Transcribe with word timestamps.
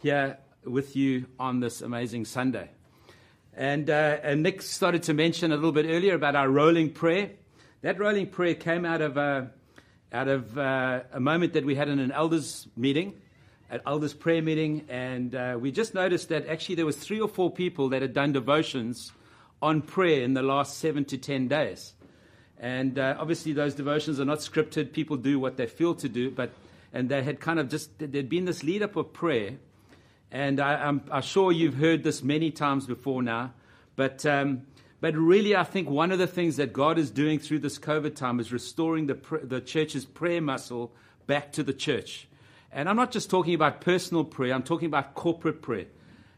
here 0.00 0.38
with 0.64 0.94
you 0.94 1.26
on 1.38 1.60
this 1.60 1.80
amazing 1.80 2.24
Sunday. 2.24 2.70
And, 3.54 3.90
uh, 3.90 4.18
and 4.22 4.44
Nick 4.44 4.62
started 4.62 5.02
to 5.04 5.14
mention 5.14 5.50
a 5.50 5.56
little 5.56 5.72
bit 5.72 5.86
earlier 5.88 6.14
about 6.14 6.36
our 6.36 6.48
rolling 6.48 6.92
prayer. 6.92 7.30
That 7.82 7.98
rolling 7.98 8.28
prayer 8.28 8.54
came 8.54 8.84
out 8.84 9.00
of, 9.00 9.18
uh, 9.18 9.46
out 10.12 10.28
of 10.28 10.56
uh, 10.56 11.00
a 11.12 11.18
moment 11.18 11.54
that 11.54 11.64
we 11.64 11.74
had 11.74 11.88
in 11.88 11.98
an 11.98 12.12
elders 12.12 12.68
meeting, 12.76 13.14
an 13.70 13.80
elders 13.86 14.14
prayer 14.14 14.40
meeting, 14.40 14.84
and 14.88 15.34
uh, 15.34 15.58
we 15.60 15.72
just 15.72 15.94
noticed 15.94 16.28
that 16.28 16.46
actually 16.46 16.76
there 16.76 16.86
was 16.86 16.96
three 16.96 17.20
or 17.20 17.28
four 17.28 17.50
people 17.50 17.88
that 17.88 18.00
had 18.00 18.14
done 18.14 18.32
devotions 18.32 19.12
on 19.60 19.82
prayer 19.82 20.22
in 20.22 20.34
the 20.34 20.42
last 20.42 20.78
seven 20.78 21.04
to 21.06 21.18
ten 21.18 21.48
days. 21.48 21.94
And 22.60 22.98
uh, 22.98 23.16
obviously, 23.18 23.52
those 23.52 23.74
devotions 23.74 24.20
are 24.20 24.24
not 24.24 24.38
scripted. 24.38 24.92
People 24.92 25.16
do 25.16 25.40
what 25.40 25.56
they 25.56 25.66
feel 25.66 25.94
to 25.96 26.08
do, 26.08 26.30
but 26.30 26.52
and 26.92 27.08
they 27.08 27.22
had 27.22 27.40
kind 27.40 27.58
of 27.58 27.68
just 27.68 27.90
there'd 27.98 28.28
been 28.28 28.44
this 28.44 28.62
lead 28.62 28.82
up 28.82 28.96
of 28.96 29.12
prayer, 29.12 29.58
and 30.30 30.60
I, 30.60 30.88
am 30.88 31.02
sure 31.22 31.52
you've 31.52 31.76
heard 31.76 32.02
this 32.02 32.22
many 32.22 32.50
times 32.50 32.86
before 32.86 33.22
now, 33.22 33.52
but 33.96 34.26
um, 34.26 34.62
but 35.00 35.14
really, 35.14 35.54
I 35.54 35.64
think 35.64 35.88
one 35.88 36.10
of 36.10 36.18
the 36.18 36.26
things 36.26 36.56
that 36.56 36.72
God 36.72 36.98
is 36.98 37.10
doing 37.10 37.38
through 37.38 37.60
this 37.60 37.78
COVID 37.78 38.14
time 38.16 38.40
is 38.40 38.52
restoring 38.52 39.06
the 39.06 39.18
the 39.42 39.60
church's 39.60 40.04
prayer 40.04 40.42
muscle 40.42 40.92
back 41.26 41.52
to 41.52 41.62
the 41.62 41.72
church. 41.72 42.28
And 42.70 42.88
I'm 42.88 42.96
not 42.96 43.10
just 43.12 43.30
talking 43.30 43.54
about 43.54 43.80
personal 43.80 44.24
prayer; 44.24 44.52
I'm 44.52 44.62
talking 44.62 44.86
about 44.86 45.14
corporate 45.14 45.62
prayer. 45.62 45.86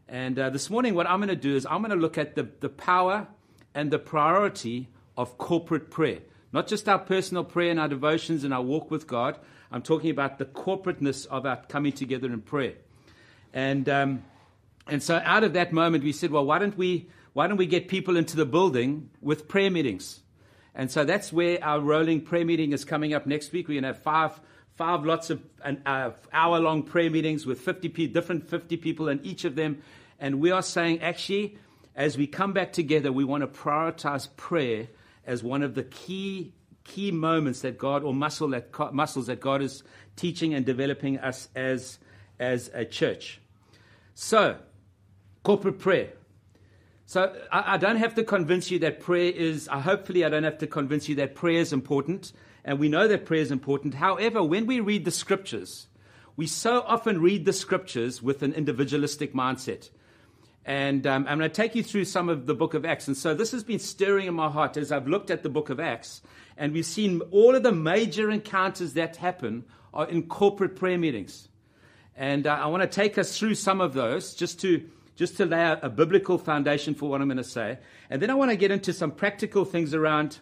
And 0.09 0.39
uh, 0.39 0.51
this 0.51 0.70
morning, 0.70 0.95
what 0.95 1.09
I'm 1.09 1.20
going 1.20 1.29
to 1.29 1.37
do 1.37 1.55
is 1.55 1.67
I'm 1.67 1.83
going 1.83 1.91
to 1.91 1.97
look 1.97 2.19
at 2.19 2.34
the, 2.34 2.48
the 2.61 2.69
power 2.69 3.29
and 3.75 3.91
the 3.91 3.98
priority 3.98 4.89
of 5.17 5.39
corporate 5.39 5.91
prayer. 5.91 6.19
Not 6.53 6.67
just 6.67 6.89
our 6.89 6.98
personal 6.98 7.45
prayer 7.45 7.70
and 7.70 7.79
our 7.79 7.89
devotions 7.89 8.43
and 8.43 8.53
our 8.53 8.62
walk 8.62 8.91
with 8.91 9.07
God. 9.07 9.39
I'm 9.70 9.83
talking 9.83 10.11
about 10.11 10.39
the 10.39 10.47
corporateness 10.47 11.27
of 11.27 11.47
our 11.47 11.59
coming 11.69 11.93
together 11.93 12.27
in 12.27 12.41
prayer. 12.41 12.75
And, 13.53 13.89
um, 13.89 14.25
and 14.87 15.03
so 15.03 15.21
out 15.25 15.45
of 15.45 15.53
that 15.55 15.73
moment, 15.73 16.05
we 16.05 16.13
said, 16.13 16.31
well, 16.31 16.45
why 16.45 16.59
don't 16.59 16.77
we, 16.77 17.09
why 17.33 17.47
don't 17.47 17.57
we 17.57 17.67
get 17.67 17.89
people 17.89 18.17
into 18.17 18.37
the 18.37 18.47
building 18.47 19.11
with 19.20 19.48
prayer 19.48 19.70
meetings? 19.70 20.20
And 20.75 20.91
so 20.91 21.05
that's 21.05 21.33
where 21.33 21.62
our 21.62 21.81
rolling 21.81 22.20
prayer 22.23 22.45
meeting 22.45 22.73
is 22.73 22.84
coming 22.84 23.12
up 23.12 23.27
next 23.27 23.53
week. 23.53 23.69
We're 23.69 23.81
going 23.81 23.83
to 23.83 23.89
have 23.89 24.03
five, 24.03 24.41
five 24.77 25.05
lots 25.05 25.31
of 25.31 25.42
an 25.65 25.83
uh, 25.84 26.12
hour 26.33 26.61
long 26.61 26.83
prayer 26.84 27.11
meetings 27.11 27.45
with 27.45 27.61
50 27.61 28.07
different 28.09 28.48
50 28.48 28.77
people 28.77 29.09
in 29.09 29.20
each 29.25 29.45
of 29.45 29.57
them. 29.57 29.83
And 30.19 30.41
we 30.41 30.51
are 30.51 30.62
saying, 30.62 31.01
actually, 31.03 31.59
as 31.97 32.17
we 32.17 32.27
come 32.27 32.53
back 32.53 32.73
together, 32.73 33.12
we 33.12 33.25
want 33.25 33.42
to 33.42 33.47
prioritize 33.47 34.29
prayer 34.37 34.89
as 35.27 35.42
one 35.42 35.62
of 35.62 35.75
the 35.75 35.85
key 35.85 36.53
key 36.85 37.11
moments 37.11 37.61
that 37.61 37.79
God 37.79 38.03
or 38.03 38.14
muscle 38.14 38.48
that, 38.48 38.73
muscles 38.92 39.27
that 39.27 39.39
God 39.39 39.62
is 39.62 39.83
teaching 40.17 40.55
and 40.55 40.64
developing 40.64 41.19
us 41.19 41.48
as 41.55 41.98
as 42.39 42.70
a 42.73 42.85
church. 42.85 43.39
So, 44.14 44.58
corporate 45.42 45.78
prayer. 45.78 46.11
So 47.06 47.34
I, 47.50 47.75
I, 47.75 47.77
don't 47.77 47.97
have 47.97 48.14
to 48.14 48.22
convince 48.25 48.70
you 48.70 48.78
that 48.80 49.00
prayer 49.00 49.33
is. 49.33 49.69
Uh, 49.69 49.80
hopefully, 49.80 50.25
I 50.25 50.28
don't 50.28 50.44
have 50.44 50.58
to 50.58 50.67
convince 50.69 51.08
you 51.08 51.17
that 51.17 51.34
prayer 51.34 51.61
is 51.61 51.72
important, 51.72 52.33
and 52.64 52.78
we 52.78 52.89
know 52.89 53.08
that 53.08 53.25
prayer 53.27 53.41
is 53.41 53.50
important. 53.50 53.94
However, 53.94 54.44
when 54.44 54.67
we 54.67 54.78
read 54.78 55.05
the 55.05 55.11
scriptures, 55.11 55.89
we 56.36 56.47
so 56.47 56.84
often 56.86 57.20
read 57.20 57.44
the 57.44 57.52
scriptures 57.52 58.22
with 58.22 58.42
an 58.42 58.52
individualistic 58.52 59.34
mindset. 59.34 59.91
And 60.64 61.06
um, 61.06 61.27
I'm 61.28 61.36
going 61.36 61.50
to 61.50 61.55
take 61.55 61.74
you 61.74 61.83
through 61.83 62.05
some 62.05 62.28
of 62.28 62.47
the 62.47 62.55
book 62.55 62.74
of 62.74 62.86
Acts. 62.86 63.08
And 63.08 63.17
so 63.17 63.34
this 63.34 63.50
has 63.52 63.64
been 63.64 63.78
stirring 63.78 64.27
in 64.27 64.34
my 64.34 64.48
heart 64.48 64.77
as 64.77 64.92
I've 64.92 65.08
looked 65.08 65.30
at 65.30 65.42
the 65.42 65.48
book 65.48 65.69
of 65.69 65.80
Acts. 65.80 66.22
And 66.56 66.72
we've 66.72 66.86
seen 66.86 67.20
all 67.30 67.55
of 67.55 67.62
the 67.62 67.72
major 67.72 68.30
encounters 68.30 68.95
that 68.95 69.17
happen 69.17 69.64
are 69.92 70.08
in 70.08 70.28
corporate 70.28 70.77
prayer 70.77 70.97
meetings. 70.97 71.50
And 72.16 72.47
uh, 72.47 72.53
I 72.53 72.66
want 72.66 72.83
to 72.83 72.89
take 72.89 73.19
us 73.19 73.39
through 73.39 73.55
some 73.55 73.80
of 73.80 73.94
those 73.94 74.34
just 74.34 74.61
to, 74.61 74.89
just 75.16 75.36
to 75.39 75.47
lay 75.47 75.77
a 75.83 75.89
biblical 75.89 76.39
foundation 76.39 76.94
for 76.94 77.08
what 77.08 77.20
I'm 77.20 77.28
going 77.28 77.39
to 77.39 77.44
say. 77.44 77.78
And 78.11 78.20
then 78.20 78.30
I 78.30 78.34
want 78.34 78.50
to 78.50 78.56
get 78.56 78.70
into 78.70 78.92
some 78.92 79.11
practical 79.11 79.64
things 79.64 79.94
around 79.94 80.39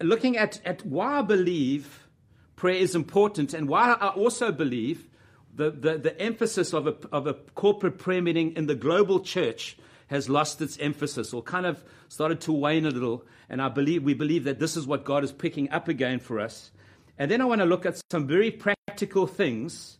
looking 0.00 0.36
at, 0.36 0.60
at 0.64 0.84
why 0.84 1.18
I 1.18 1.22
believe 1.22 2.08
prayer 2.56 2.76
is 2.76 2.94
important 2.94 3.54
and 3.54 3.68
why 3.68 3.92
I 3.92 4.08
also 4.08 4.52
believe 4.52 5.08
the, 5.54 5.70
the, 5.70 5.98
the 5.98 6.20
emphasis 6.20 6.72
of 6.72 6.86
a, 6.86 6.96
of 7.12 7.26
a 7.26 7.34
corporate 7.54 7.98
prayer 7.98 8.22
meeting 8.22 8.56
in 8.56 8.66
the 8.66 8.74
global 8.74 9.20
church 9.20 9.76
has 10.08 10.28
lost 10.28 10.60
its 10.60 10.78
emphasis 10.78 11.32
or 11.32 11.42
kind 11.42 11.66
of 11.66 11.82
started 12.08 12.40
to 12.42 12.52
wane 12.52 12.86
a 12.86 12.90
little. 12.90 13.24
And 13.48 13.60
I 13.60 13.68
believe 13.68 14.02
we 14.02 14.14
believe 14.14 14.44
that 14.44 14.58
this 14.58 14.76
is 14.76 14.86
what 14.86 15.04
God 15.04 15.24
is 15.24 15.32
picking 15.32 15.70
up 15.70 15.88
again 15.88 16.18
for 16.18 16.40
us. 16.40 16.70
And 17.18 17.30
then 17.30 17.40
I 17.40 17.44
want 17.44 17.60
to 17.60 17.66
look 17.66 17.86
at 17.86 18.00
some 18.10 18.26
very 18.26 18.50
practical 18.50 19.26
things 19.26 19.98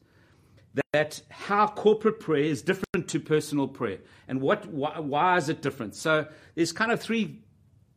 that 0.95 1.21
how 1.29 1.67
corporate 1.67 2.21
prayer 2.21 2.45
is 2.45 2.63
different 2.63 3.09
to 3.09 3.21
personal 3.21 3.69
prayer 3.69 3.99
and 4.29 4.41
what 4.41 4.67
why, 4.67 4.99
why 4.99 5.37
is 5.37 5.49
it 5.49 5.63
different. 5.63 5.95
So 5.95 6.27
there's 6.55 6.73
kind 6.73 6.93
of 6.93 7.01
three 7.01 7.41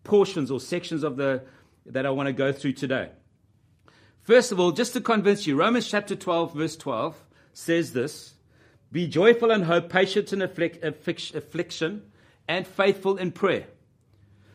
portions 0.04 0.52
or 0.52 0.60
sections 0.60 1.04
of 1.04 1.16
the 1.16 1.44
that 1.86 2.06
I 2.06 2.10
want 2.10 2.28
to 2.28 2.34
go 2.34 2.52
through 2.52 2.74
today. 2.74 3.10
First 4.22 4.52
of 4.52 4.60
all, 4.60 4.72
just 4.72 4.94
to 4.94 5.02
convince 5.02 5.46
you, 5.46 5.56
Romans 5.56 5.88
chapter 5.88 6.16
12, 6.16 6.54
verse 6.56 6.76
12 6.76 7.16
says 7.54 7.94
this 7.94 8.34
Be 8.92 9.08
joyful 9.08 9.52
in 9.52 9.64
hope, 9.64 9.90
patient 9.90 10.34
in 10.34 10.42
affliction, 10.42 12.02
and 12.48 12.68
faithful 12.68 13.18
in 13.18 13.32
prayer. 13.32 13.68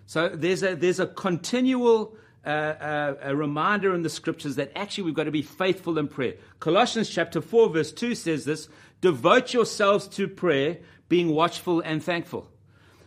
So 0.07 0.29
there's 0.29 0.65
a, 0.65 0.75
there's 0.75 0.99
a 0.99 1.07
continual 1.07 2.17
uh, 2.49 3.15
a 3.23 3.37
reminder 3.37 3.95
in 3.95 4.03
the 4.03 4.09
scriptures 4.09 4.56
that 4.56 4.73
actually 4.75 5.05
we've 5.05 5.15
got 5.15 5.25
to 5.25 5.31
be 5.31 5.43
faithful 5.43 5.99
in 5.99 6.09
prayer. 6.09 6.34
Colossians 6.59 7.09
chapter 7.09 7.41
4, 7.41 7.71
verse 7.71 7.93
2 7.93 8.15
says 8.15 8.45
this 8.45 8.69
Devote 9.01 9.53
yourselves 9.53 10.09
to 10.09 10.28
prayer, 10.28 10.78
being 11.09 11.31
watchful 11.31 11.81
and 11.81 12.03
thankful. 12.03 12.49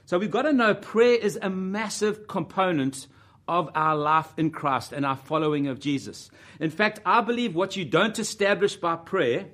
So 0.05 0.19
we've 0.19 0.31
got 0.31 0.44
to 0.44 0.53
know 0.53 0.73
prayer 0.73 1.16
is 1.16 1.39
a 1.41 1.49
massive 1.49 2.27
component 2.27 3.07
of 3.47 3.69
our 3.75 3.95
life 3.95 4.33
in 4.38 4.51
Christ 4.51 4.94
and 4.94 5.05
our 5.05 5.16
following 5.16 5.67
of 5.67 5.79
Jesus. 5.79 6.29
In 6.59 6.69
fact, 6.69 7.00
I 7.05 7.21
believe 7.21 7.55
what 7.55 7.75
you 7.75 7.85
don't 7.85 8.17
establish 8.17 8.75
by 8.75 8.95
prayer 8.95 9.47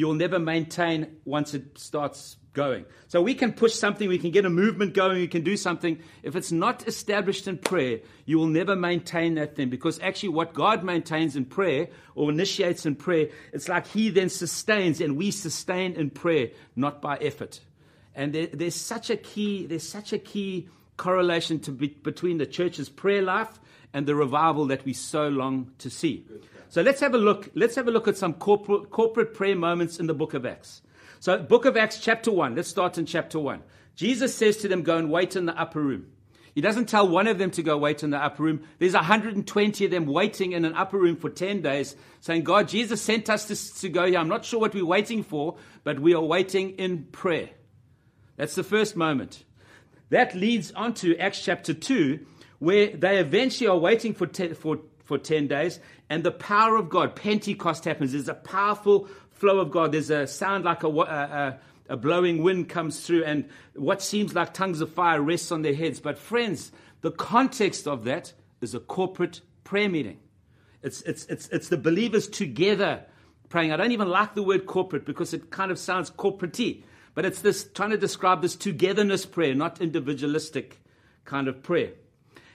you'll 0.00 0.14
never 0.14 0.38
maintain 0.38 1.18
once 1.26 1.52
it 1.52 1.76
starts 1.76 2.38
going. 2.54 2.86
So 3.08 3.20
we 3.20 3.34
can 3.34 3.52
push 3.52 3.74
something, 3.74 4.08
we 4.08 4.18
can 4.18 4.30
get 4.30 4.46
a 4.46 4.50
movement 4.50 4.94
going, 4.94 5.18
we 5.18 5.28
can 5.28 5.42
do 5.42 5.58
something. 5.58 6.00
If 6.22 6.36
it's 6.36 6.50
not 6.50 6.88
established 6.88 7.46
in 7.46 7.58
prayer, 7.58 8.00
you 8.24 8.38
will 8.38 8.46
never 8.46 8.74
maintain 8.74 9.34
that 9.34 9.56
thing 9.56 9.68
because 9.68 10.00
actually 10.00 10.30
what 10.30 10.54
God 10.54 10.82
maintains 10.82 11.36
in 11.36 11.44
prayer 11.44 11.88
or 12.14 12.30
initiates 12.30 12.86
in 12.86 12.96
prayer, 12.96 13.28
it's 13.52 13.68
like 13.68 13.86
He 13.88 14.08
then 14.08 14.30
sustains 14.30 15.02
and 15.02 15.18
we 15.18 15.30
sustain 15.30 15.92
in 15.92 16.08
prayer, 16.08 16.48
not 16.74 17.02
by 17.02 17.18
effort. 17.18 17.60
And 18.14 18.32
there, 18.32 18.46
there's 18.46 18.74
such 18.74 19.10
a 19.10 19.18
key, 19.18 19.66
there's 19.66 19.86
such 19.86 20.14
a 20.14 20.18
key 20.18 20.70
correlation 20.96 21.60
to 21.60 21.72
be, 21.72 21.88
between 21.88 22.38
the 22.38 22.46
church's 22.46 22.88
prayer 22.88 23.20
life 23.20 23.60
and 23.92 24.06
the 24.06 24.14
revival 24.14 24.66
that 24.66 24.84
we 24.84 24.92
so 24.92 25.28
long 25.28 25.72
to 25.78 25.90
see. 25.90 26.24
So 26.68 26.82
let's 26.82 27.00
have 27.00 27.14
a 27.14 27.18
look. 27.18 27.50
Let's 27.54 27.74
have 27.74 27.88
a 27.88 27.90
look 27.90 28.06
at 28.08 28.16
some 28.16 28.34
corporate, 28.34 28.90
corporate 28.90 29.34
prayer 29.34 29.56
moments 29.56 29.98
in 29.98 30.06
the 30.06 30.14
book 30.14 30.34
of 30.34 30.46
Acts. 30.46 30.82
So, 31.18 31.38
book 31.38 31.66
of 31.66 31.76
Acts, 31.76 31.98
chapter 31.98 32.30
1. 32.30 32.54
Let's 32.54 32.68
start 32.68 32.96
in 32.96 33.04
chapter 33.04 33.38
1. 33.38 33.62
Jesus 33.94 34.34
says 34.34 34.56
to 34.58 34.68
them, 34.68 34.82
Go 34.82 34.96
and 34.96 35.10
wait 35.10 35.36
in 35.36 35.44
the 35.44 35.60
upper 35.60 35.80
room. 35.80 36.06
He 36.54 36.60
doesn't 36.60 36.88
tell 36.88 37.06
one 37.06 37.26
of 37.26 37.38
them 37.38 37.50
to 37.52 37.62
go 37.62 37.76
wait 37.76 38.02
in 38.02 38.10
the 38.10 38.16
upper 38.16 38.42
room. 38.42 38.62
There's 38.78 38.94
120 38.94 39.84
of 39.84 39.90
them 39.90 40.06
waiting 40.06 40.52
in 40.52 40.64
an 40.64 40.74
upper 40.74 40.98
room 40.98 41.16
for 41.16 41.28
10 41.28 41.60
days, 41.62 41.94
saying, 42.20 42.44
God, 42.44 42.68
Jesus 42.68 43.02
sent 43.02 43.28
us 43.28 43.46
to, 43.46 43.80
to 43.80 43.88
go 43.88 44.06
here. 44.06 44.18
I'm 44.18 44.28
not 44.28 44.44
sure 44.44 44.58
what 44.58 44.74
we're 44.74 44.84
waiting 44.84 45.22
for, 45.22 45.56
but 45.84 46.00
we 46.00 46.14
are 46.14 46.22
waiting 46.22 46.70
in 46.70 47.04
prayer. 47.04 47.50
That's 48.36 48.54
the 48.54 48.64
first 48.64 48.96
moment. 48.96 49.44
That 50.08 50.34
leads 50.34 50.72
on 50.72 50.94
to 50.94 51.16
Acts 51.18 51.44
chapter 51.44 51.74
2, 51.74 52.18
where 52.60 52.88
they 52.96 53.18
eventually 53.18 53.66
are 53.66 53.76
waiting 53.76 54.14
for, 54.14 54.26
te- 54.26 54.54
for, 54.54 54.78
for 55.04 55.18
10 55.18 55.48
days, 55.48 55.80
and 56.08 56.22
the 56.22 56.30
power 56.30 56.76
of 56.76 56.88
God, 56.88 57.16
Pentecost 57.16 57.84
happens. 57.84 58.12
There's 58.12 58.28
a 58.28 58.34
powerful 58.34 59.08
flow 59.30 59.58
of 59.58 59.70
God. 59.70 59.92
There's 59.92 60.10
a 60.10 60.26
sound 60.26 60.64
like 60.64 60.84
a, 60.84 60.88
a, 60.88 61.58
a 61.88 61.96
blowing 61.96 62.42
wind 62.42 62.68
comes 62.68 63.04
through, 63.04 63.24
and 63.24 63.48
what 63.74 64.02
seems 64.02 64.34
like 64.34 64.54
tongues 64.54 64.80
of 64.80 64.92
fire 64.92 65.20
rests 65.20 65.50
on 65.50 65.62
their 65.62 65.74
heads. 65.74 65.98
But, 65.98 66.18
friends, 66.18 66.70
the 67.00 67.10
context 67.10 67.88
of 67.88 68.04
that 68.04 68.32
is 68.60 68.74
a 68.74 68.80
corporate 68.80 69.40
prayer 69.64 69.88
meeting. 69.88 70.18
It's, 70.82 71.02
it's, 71.02 71.26
it's, 71.26 71.48
it's 71.48 71.68
the 71.68 71.76
believers 71.76 72.28
together 72.28 73.04
praying. 73.48 73.72
I 73.72 73.76
don't 73.76 73.92
even 73.92 74.08
like 74.08 74.34
the 74.34 74.42
word 74.42 74.66
corporate 74.66 75.04
because 75.04 75.34
it 75.34 75.50
kind 75.50 75.70
of 75.70 75.78
sounds 75.78 76.08
corporate 76.10 76.58
but 77.14 77.24
it's 77.24 77.40
this 77.40 77.68
trying 77.74 77.90
to 77.90 77.98
describe 77.98 78.40
this 78.42 78.56
togetherness 78.56 79.26
prayer, 79.26 79.54
not 79.54 79.80
individualistic 79.80 80.80
kind 81.24 81.48
of 81.48 81.62
prayer. 81.62 81.92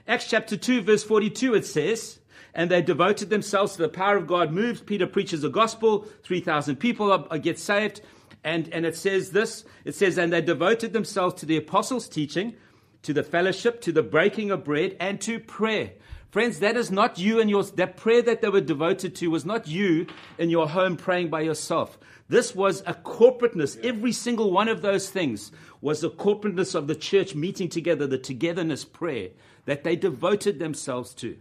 Acts 0.08 0.30
chapter 0.30 0.56
2, 0.56 0.84
verse 0.84 1.04
42, 1.04 1.56
it 1.56 1.66
says, 1.66 2.20
and 2.54 2.70
they 2.70 2.84
devoted 2.84 3.32
themselves 3.32 3.74
to 3.74 3.82
the 3.82 3.90
power 3.90 4.16
of 4.18 4.28
God 4.28 4.52
moves. 4.52 4.80
Peter 4.82 5.08
preaches 5.08 5.42
the 5.42 5.50
gospel. 5.50 6.08
3,000 6.24 6.76
people 6.76 7.18
get 7.40 7.58
saved. 7.58 8.02
And, 8.44 8.72
and 8.72 8.86
it 8.86 8.96
says 8.96 9.32
this 9.32 9.66
it 9.84 9.96
says, 9.96 10.18
and 10.20 10.32
they 10.32 10.42
devoted 10.42 10.94
themselves 10.94 11.34
to 11.36 11.48
the 11.48 11.58
apostles' 11.58 12.08
teaching, 12.08 12.54
to 13.02 13.14
the 13.14 13.24
fellowship, 13.24 13.82
to 13.82 13.92
the 13.92 14.04
breaking 14.04 14.52
of 14.52 14.64
bread, 14.64 14.96
and 15.00 15.20
to 15.22 15.40
prayer. 15.40 15.92
Friends, 16.30 16.60
that 16.60 16.78
is 16.78 16.92
not 16.92 17.18
you 17.18 17.40
and 17.40 17.50
yours. 17.50 17.72
That 17.72 17.98
prayer 17.98 18.22
that 18.22 18.42
they 18.42 18.50
were 18.50 18.62
devoted 18.62 19.16
to 19.16 19.32
was 19.32 19.46
not 19.46 19.68
you 19.68 20.06
in 20.38 20.52
your 20.52 20.70
home 20.70 20.98
praying 20.98 21.30
by 21.30 21.42
yourself. 21.42 21.98
This 22.30 22.54
was 22.54 22.84
a 22.86 22.94
corporateness. 22.94 23.78
Every 23.84 24.12
single 24.12 24.52
one 24.52 24.68
of 24.68 24.82
those 24.82 25.10
things 25.10 25.52
was 25.82 26.02
the 26.02 26.10
corporateness 26.10 26.76
of 26.76 26.88
the 26.88 26.96
church 26.96 27.36
meeting 27.36 27.70
together, 27.70 28.06
the 28.06 28.18
togetherness 28.18 28.86
prayer 28.86 29.30
that 29.66 29.84
they 29.84 29.96
devoted 29.96 30.60
themselves 30.60 31.14
to. 31.16 31.38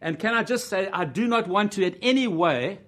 And 0.00 0.18
can 0.18 0.34
I 0.34 0.42
just 0.42 0.68
say, 0.68 0.88
I 0.92 1.04
do 1.04 1.26
not 1.26 1.48
want 1.48 1.72
to 1.72 1.84
in 1.84 1.96
any 2.02 2.26
way 2.26 2.80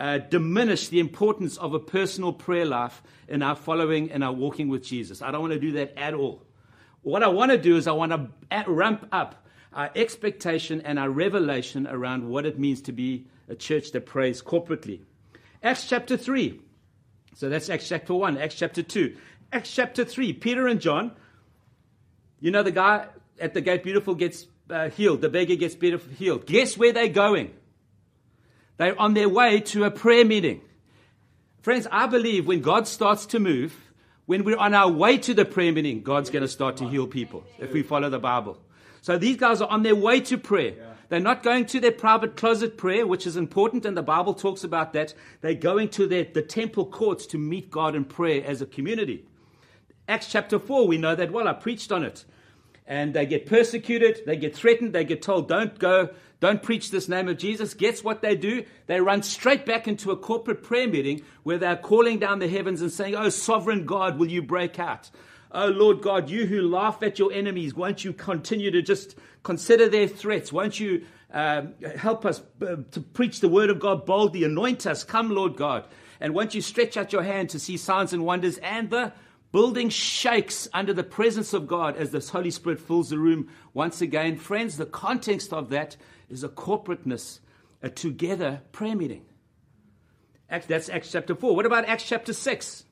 uh, 0.00 0.18
diminish 0.18 0.88
the 0.88 1.00
importance 1.00 1.56
of 1.56 1.74
a 1.74 1.80
personal 1.80 2.32
prayer 2.32 2.64
life 2.64 3.02
in 3.26 3.42
our 3.42 3.56
following 3.56 4.12
and 4.12 4.22
our 4.22 4.32
walking 4.32 4.68
with 4.68 4.84
Jesus. 4.84 5.22
I 5.22 5.30
don't 5.30 5.40
want 5.40 5.54
to 5.54 5.58
do 5.58 5.72
that 5.72 5.98
at 5.98 6.14
all. 6.14 6.44
What 7.02 7.22
I 7.22 7.28
want 7.28 7.50
to 7.50 7.58
do 7.58 7.76
is 7.76 7.86
I 7.86 7.92
want 7.92 8.12
to 8.12 8.64
ramp 8.66 9.08
up 9.12 9.46
our 9.72 9.90
expectation 9.94 10.80
and 10.82 10.98
our 10.98 11.10
revelation 11.10 11.86
around 11.86 12.28
what 12.28 12.46
it 12.46 12.58
means 12.58 12.82
to 12.82 12.92
be 12.92 13.26
a 13.48 13.54
church 13.54 13.92
that 13.92 14.06
prays 14.06 14.42
corporately. 14.42 15.00
Acts 15.62 15.88
chapter 15.88 16.16
3. 16.16 16.60
So 17.34 17.48
that's 17.48 17.68
Acts 17.70 17.88
chapter 17.88 18.14
1, 18.14 18.38
Acts 18.38 18.54
chapter 18.54 18.82
2. 18.82 19.16
Acts 19.52 19.72
chapter 19.74 20.04
3, 20.04 20.32
Peter 20.34 20.66
and 20.66 20.80
John. 20.80 21.12
You 22.40 22.50
know, 22.50 22.62
the 22.62 22.70
guy 22.70 23.06
at 23.40 23.54
the 23.54 23.60
gate 23.60 23.82
beautiful 23.82 24.14
gets 24.14 24.46
uh, 24.70 24.90
healed, 24.90 25.20
the 25.20 25.28
beggar 25.28 25.56
gets 25.56 25.74
beautiful 25.74 26.12
healed. 26.12 26.46
Guess 26.46 26.76
where 26.76 26.92
they're 26.92 27.08
going? 27.08 27.52
They're 28.76 28.98
on 29.00 29.14
their 29.14 29.28
way 29.28 29.60
to 29.60 29.84
a 29.84 29.90
prayer 29.90 30.24
meeting. 30.24 30.60
Friends, 31.62 31.86
I 31.90 32.06
believe 32.06 32.46
when 32.46 32.60
God 32.60 32.86
starts 32.86 33.26
to 33.26 33.40
move, 33.40 33.74
when 34.26 34.44
we're 34.44 34.56
on 34.58 34.74
our 34.74 34.90
way 34.90 35.18
to 35.18 35.34
the 35.34 35.44
prayer 35.44 35.72
meeting, 35.72 36.02
God's 36.02 36.30
going 36.30 36.42
to 36.42 36.48
start 36.48 36.76
to 36.78 36.88
heal 36.88 37.06
people 37.06 37.44
if 37.58 37.72
we 37.72 37.82
follow 37.82 38.08
the 38.08 38.18
Bible. 38.18 38.58
So 39.00 39.18
these 39.18 39.36
guys 39.36 39.60
are 39.60 39.68
on 39.68 39.82
their 39.82 39.96
way 39.96 40.20
to 40.20 40.38
prayer. 40.38 40.74
Yeah. 40.76 40.84
They're 41.08 41.20
not 41.20 41.42
going 41.42 41.66
to 41.66 41.80
their 41.80 41.92
private 41.92 42.36
closet 42.36 42.76
prayer, 42.76 43.06
which 43.06 43.26
is 43.26 43.36
important, 43.36 43.86
and 43.86 43.96
the 43.96 44.02
Bible 44.02 44.34
talks 44.34 44.64
about 44.64 44.92
that. 44.92 45.14
They're 45.40 45.54
going 45.54 45.88
to 45.90 46.06
their, 46.06 46.24
the 46.24 46.42
temple 46.42 46.86
courts 46.86 47.26
to 47.28 47.38
meet 47.38 47.70
God 47.70 47.94
in 47.94 48.04
prayer 48.04 48.44
as 48.44 48.60
a 48.60 48.66
community. 48.66 49.24
Acts 50.06 50.30
chapter 50.30 50.58
4, 50.58 50.86
we 50.86 50.98
know 50.98 51.14
that 51.14 51.32
well. 51.32 51.48
I 51.48 51.54
preached 51.54 51.90
on 51.90 52.04
it. 52.04 52.24
And 52.88 53.12
they 53.12 53.26
get 53.26 53.44
persecuted, 53.44 54.22
they 54.24 54.36
get 54.36 54.56
threatened, 54.56 54.94
they 54.94 55.04
get 55.04 55.20
told, 55.20 55.46
don't 55.46 55.78
go, 55.78 56.08
don't 56.40 56.62
preach 56.62 56.90
this 56.90 57.06
name 57.06 57.28
of 57.28 57.36
Jesus. 57.36 57.74
Guess 57.74 58.02
what 58.02 58.22
they 58.22 58.34
do? 58.34 58.64
They 58.86 59.00
run 59.00 59.22
straight 59.22 59.66
back 59.66 59.86
into 59.86 60.10
a 60.10 60.16
corporate 60.16 60.62
prayer 60.62 60.88
meeting 60.88 61.22
where 61.42 61.58
they're 61.58 61.76
calling 61.76 62.18
down 62.18 62.38
the 62.38 62.48
heavens 62.48 62.80
and 62.80 62.90
saying, 62.90 63.14
Oh, 63.14 63.28
sovereign 63.28 63.84
God, 63.84 64.18
will 64.18 64.30
you 64.30 64.40
break 64.40 64.78
out? 64.78 65.10
Oh, 65.52 65.66
Lord 65.66 66.00
God, 66.00 66.30
you 66.30 66.46
who 66.46 66.62
laugh 66.62 67.02
at 67.02 67.18
your 67.18 67.32
enemies, 67.32 67.74
won't 67.74 68.04
you 68.04 68.14
continue 68.14 68.70
to 68.70 68.80
just 68.80 69.16
consider 69.42 69.88
their 69.88 70.08
threats? 70.08 70.52
Won't 70.52 70.80
you 70.80 71.04
um, 71.30 71.74
help 71.96 72.24
us 72.24 72.40
uh, 72.62 72.76
to 72.92 73.00
preach 73.00 73.40
the 73.40 73.48
word 73.48 73.68
of 73.68 73.80
God 73.80 74.06
boldly? 74.06 74.44
Anoint 74.44 74.86
us. 74.86 75.04
Come, 75.04 75.30
Lord 75.30 75.56
God. 75.56 75.84
And 76.20 76.34
won't 76.34 76.54
you 76.54 76.60
stretch 76.60 76.96
out 76.96 77.12
your 77.12 77.22
hand 77.22 77.50
to 77.50 77.58
see 77.58 77.76
signs 77.76 78.12
and 78.12 78.24
wonders? 78.24 78.58
And 78.58 78.90
the 78.90 79.12
building 79.52 79.88
shakes 79.88 80.68
under 80.72 80.92
the 80.92 81.04
presence 81.04 81.52
of 81.52 81.66
God 81.66 81.96
as 81.96 82.10
the 82.10 82.20
Holy 82.20 82.50
Spirit 82.50 82.80
fills 82.80 83.10
the 83.10 83.18
room 83.18 83.48
once 83.72 84.00
again. 84.00 84.36
Friends, 84.36 84.76
the 84.76 84.86
context 84.86 85.52
of 85.52 85.70
that 85.70 85.96
is 86.28 86.44
a 86.44 86.48
corporateness, 86.48 87.40
a 87.82 87.88
together 87.88 88.62
prayer 88.72 88.96
meeting. 88.96 89.24
That's 90.48 90.88
Acts 90.88 91.12
chapter 91.12 91.34
4. 91.34 91.54
What 91.54 91.66
about 91.66 91.86
Acts 91.86 92.04
chapter 92.04 92.32
6? 92.32 92.84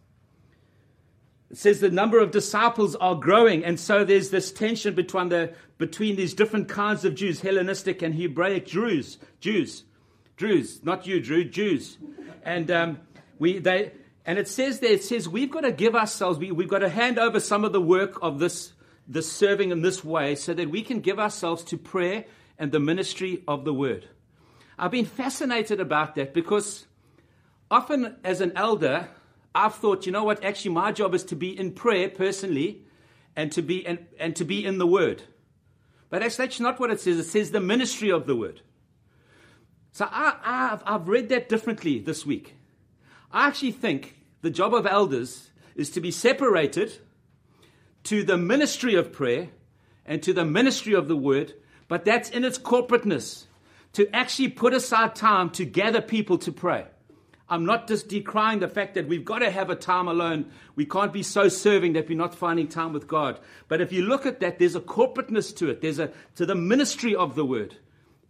It 1.51 1.59
says 1.59 1.81
the 1.81 1.91
number 1.91 2.19
of 2.19 2.33
disciples 2.33 2.97
are 2.97 3.15
growing, 3.15 3.65
and 3.65 3.79
so 3.79 4.05
there's 4.05 4.31
this 4.31 4.51
tension 4.51 4.95
between, 4.95 5.29
the, 5.29 5.55
between 5.79 6.17
these 6.17 6.35
different 6.35 6.69
kinds 6.69 7.05
of 7.05 7.15
Jews, 7.15 7.41
Hellenistic 7.41 8.03
and 8.03 8.15
Hebraic 8.15 8.67
Jews. 8.67 9.19
Jews. 9.41 9.85
Jews, 10.37 10.85
not 10.85 11.07
you, 11.07 11.21
Drew, 11.21 11.45
Jews. 11.45 11.99
And 12.43 12.71
um, 12.71 13.01
we, 13.39 13.59
they, 13.59 13.93
and 14.27 14.41
it 14.41 14.49
says 14.49 14.81
there, 14.81 14.93
it 14.93 15.05
says 15.05 15.29
we've 15.29 15.51
got 15.51 15.61
to 15.61 15.73
give 15.73 15.95
ourselves, 15.95 16.39
we, 16.39 16.51
we've 16.51 16.69
got 16.69 16.81
to 16.81 16.89
hand 16.89 17.19
over 17.19 17.39
some 17.39 17.65
of 17.65 17.73
the 17.73 17.81
work 17.81 18.19
of 18.21 18.41
this, 18.41 18.73
this 19.07 19.31
serving 19.31 19.71
in 19.71 19.83
this 19.83 20.05
way 20.05 20.35
so 20.35 20.53
that 20.53 20.69
we 20.69 20.83
can 20.83 21.01
give 21.01 21.21
ourselves 21.21 21.63
to 21.65 21.79
prayer 21.79 22.25
and 22.59 22.73
the 22.73 22.81
ministry 22.81 23.45
of 23.47 23.65
the 23.65 23.73
word. 23.73 24.09
I've 24.77 24.91
been 24.91 25.07
fascinated 25.07 25.81
about 25.81 26.17
that 26.17 26.35
because 26.35 26.87
often 27.71 28.17
as 28.25 28.41
an 28.41 28.53
elder, 28.57 29.09
I've 29.55 29.77
thought, 29.77 30.07
you 30.07 30.13
know 30.13 30.25
what, 30.25 30.45
actually, 30.45 30.73
my 30.73 30.91
job 30.91 31.15
is 31.15 31.25
to 31.25 31.37
be 31.37 31.57
in 31.59 31.73
prayer 31.73 32.09
personally 32.09 32.83
and 33.37 33.53
to 33.53 33.63
be, 33.63 33.87
and, 33.87 34.07
and 34.19 34.35
to 34.37 34.45
be 34.45 34.65
in 34.65 34.79
the 34.79 34.87
Word. 34.87 35.23
But 36.11 36.23
actually, 36.23 36.47
that's 36.47 36.61
not 36.61 36.81
what 36.81 36.91
it 36.91 37.01
says. 37.01 37.19
It 37.19 37.25
says 37.25 37.53
the 37.53 37.61
ministry 37.61 38.11
of 38.11 38.27
the 38.27 38.37
Word. 38.37 38.61
So 39.93 40.07
I, 40.11 40.37
have 40.43 40.83
I've 40.85 41.09
read 41.09 41.31
that 41.31 41.49
differently 41.49 42.01
this 42.01 42.27
week. 42.27 42.57
I 43.31 43.47
actually 43.47 43.73
think 43.73 44.17
the 44.43 44.51
job 44.51 44.75
of 44.75 44.87
elders 44.87 45.51
is 45.75 45.91
to 45.91 46.01
be 46.01 46.11
separated 46.11 46.99
to 48.05 48.23
the 48.23 48.37
ministry 48.37 48.95
of 48.95 49.13
prayer 49.13 49.49
and 50.05 50.23
to 50.23 50.33
the 50.33 50.45
ministry 50.45 50.95
of 50.95 51.09
the 51.09 51.17
Word, 51.17 51.55
but 51.89 52.05
that's 52.05 52.31
in 52.31 52.45
its 52.45 52.59
corporateness. 52.59 53.47
To 53.95 54.15
actually 54.15 54.49
put 54.49 54.75
aside 54.75 55.15
time 55.15 55.51
to 55.51 55.65
gather 55.65 56.03
people 56.03 56.37
to 56.39 56.53
pray. 56.53 56.85
I'm 57.49 57.65
not 57.65 57.87
just 57.87 58.09
decrying 58.09 58.59
the 58.59 58.69
fact 58.69 58.95
that 58.95 59.07
we've 59.07 59.25
got 59.25 59.39
to 59.39 59.51
have 59.51 59.71
a 59.71 59.77
time 59.77 60.09
alone. 60.09 60.51
We 60.75 60.85
can't 60.85 61.13
be 61.13 61.23
so 61.23 61.49
serving 61.49 61.93
that 61.93 62.09
we're 62.09 62.19
not 62.19 62.35
finding 62.35 62.69
time 62.69 62.93
with 62.93 63.07
God. 63.07 63.39
But 63.69 63.81
if 63.81 63.93
you 63.93 64.03
look 64.03 64.27
at 64.27 64.41
that, 64.41 64.59
there's 64.59 64.75
a 64.75 64.81
corporateness 64.81 65.55
to 65.57 65.71
it. 65.71 65.81
There's 65.81 65.99
a 65.99 66.13
to 66.35 66.45
the 66.45 66.57
ministry 66.57 67.15
of 67.15 67.37
the 67.37 67.45
word 67.45 67.77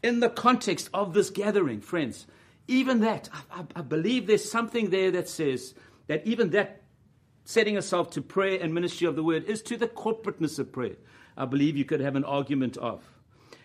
in 0.03 0.21
the 0.21 0.29
context 0.29 0.91
of 0.93 1.15
this 1.15 1.31
gathering, 1.31 1.81
friends. 1.81 2.27
Even 2.69 3.01
that, 3.01 3.29
I, 3.51 3.65
I 3.77 3.83
believe 3.83 4.27
there's 4.27 4.51
something 4.51 4.91
there 4.91 5.11
that 5.13 5.29
says 5.29 5.75
that 6.09 6.27
even 6.27 6.51
that 6.51 6.83
setting 7.45 7.75
yourself 7.75 8.11
to 8.11 8.23
prayer 8.23 8.59
and 8.61 8.75
ministry 8.75 9.07
of 9.07 9.17
the 9.17 9.23
word 9.23 9.45
is 9.45 9.63
to 9.63 9.77
the 9.77 9.87
corporateness 9.87 10.59
of 10.59 10.73
prayer. 10.73 10.97
I 11.37 11.45
believe 11.45 11.77
you 11.77 11.85
could 11.85 12.01
have 12.01 12.17
an 12.17 12.25
argument 12.25 12.77
of. 12.77 13.05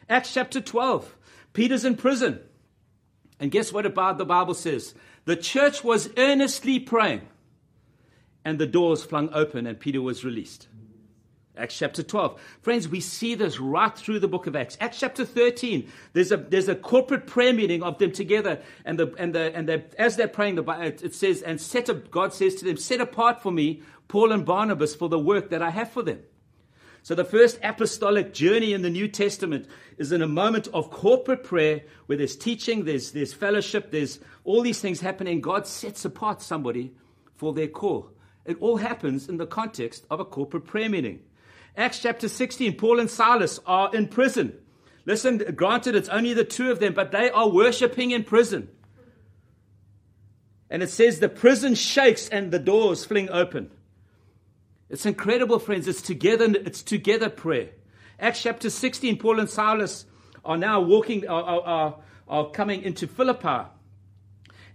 Acts 0.07 0.33
chapter 0.33 0.61
12. 0.61 1.17
Peter's 1.53 1.85
in 1.85 1.95
prison. 1.95 2.39
And 3.39 3.49
guess 3.49 3.73
what 3.73 3.85
about 3.85 4.17
the 4.17 4.25
Bible 4.25 4.53
says? 4.53 4.93
The 5.25 5.35
church 5.35 5.83
was 5.83 6.09
earnestly 6.17 6.79
praying, 6.79 7.27
and 8.45 8.59
the 8.59 8.67
doors 8.67 9.03
flung 9.03 9.33
open, 9.33 9.65
and 9.65 9.79
Peter 9.79 10.01
was 10.01 10.23
released. 10.23 10.67
Acts 11.61 11.77
chapter 11.77 12.01
12. 12.01 12.41
Friends, 12.61 12.89
we 12.89 12.99
see 12.99 13.35
this 13.35 13.59
right 13.59 13.95
through 13.95 14.19
the 14.19 14.27
book 14.27 14.47
of 14.47 14.55
Acts. 14.55 14.77
Acts 14.81 14.99
chapter 14.99 15.23
13, 15.23 15.87
there's 16.13 16.31
a, 16.31 16.37
there's 16.37 16.67
a 16.67 16.75
corporate 16.75 17.27
prayer 17.27 17.53
meeting 17.53 17.83
of 17.83 17.99
them 17.99 18.11
together. 18.11 18.61
And, 18.83 18.97
the, 18.97 19.13
and, 19.17 19.33
the, 19.35 19.55
and 19.55 19.69
the, 19.69 19.83
as 19.99 20.17
they're 20.17 20.27
praying, 20.27 20.55
the, 20.55 20.63
it 21.03 21.13
says, 21.13 21.41
and 21.41 21.61
set 21.61 21.89
up, 21.89 22.09
God 22.09 22.33
says 22.33 22.55
to 22.55 22.65
them, 22.65 22.77
set 22.77 22.99
apart 22.99 23.41
for 23.41 23.51
me 23.51 23.83
Paul 24.07 24.31
and 24.31 24.45
Barnabas 24.45 24.95
for 24.95 25.07
the 25.07 25.19
work 25.19 25.51
that 25.51 25.61
I 25.61 25.69
have 25.69 25.91
for 25.91 26.01
them. 26.01 26.19
So 27.03 27.15
the 27.15 27.23
first 27.23 27.59
apostolic 27.63 28.33
journey 28.33 28.73
in 28.73 28.83
the 28.83 28.89
New 28.89 29.07
Testament 29.07 29.67
is 29.97 30.11
in 30.11 30.21
a 30.21 30.27
moment 30.27 30.67
of 30.73 30.91
corporate 30.91 31.43
prayer 31.43 31.81
where 32.05 32.17
there's 32.17 32.35
teaching, 32.35 32.85
there's, 32.85 33.11
there's 33.11 33.33
fellowship, 33.33 33.91
there's 33.91 34.19
all 34.43 34.61
these 34.61 34.79
things 34.79 34.99
happening. 34.99 35.41
God 35.41 35.65
sets 35.65 36.05
apart 36.05 36.41
somebody 36.41 36.93
for 37.35 37.53
their 37.53 37.67
call. 37.67 38.11
It 38.45 38.57
all 38.59 38.77
happens 38.77 39.29
in 39.29 39.37
the 39.37 39.47
context 39.47 40.05
of 40.09 40.19
a 40.19 40.25
corporate 40.25 40.65
prayer 40.65 40.89
meeting. 40.89 41.21
Acts 41.75 41.99
chapter 41.99 42.27
16, 42.27 42.75
Paul 42.77 42.99
and 42.99 43.09
Silas 43.09 43.59
are 43.65 43.93
in 43.95 44.07
prison. 44.07 44.53
Listen, 45.05 45.37
granted, 45.55 45.95
it's 45.95 46.09
only 46.09 46.33
the 46.33 46.43
two 46.43 46.71
of 46.71 46.79
them, 46.79 46.93
but 46.93 47.11
they 47.11 47.29
are 47.31 47.49
worshiping 47.49 48.11
in 48.11 48.23
prison. 48.23 48.69
And 50.69 50.83
it 50.83 50.89
says 50.89 51.19
the 51.19 51.29
prison 51.29 51.75
shakes 51.75 52.29
and 52.29 52.51
the 52.51 52.59
doors 52.59 53.03
fling 53.05 53.29
open. 53.29 53.71
It's 54.89 55.05
incredible, 55.05 55.59
friends. 55.59 55.87
It's 55.87 56.01
together, 56.01 56.47
it's 56.53 56.83
together 56.83 57.29
prayer. 57.29 57.69
Acts 58.19 58.43
chapter 58.43 58.69
16, 58.69 59.17
Paul 59.17 59.39
and 59.39 59.49
Silas 59.49 60.05
are 60.43 60.57
now 60.57 60.81
walking, 60.81 61.27
are, 61.27 61.43
are, 61.43 61.95
are 62.27 62.49
coming 62.51 62.83
into 62.83 63.07
Philippi. 63.07 63.67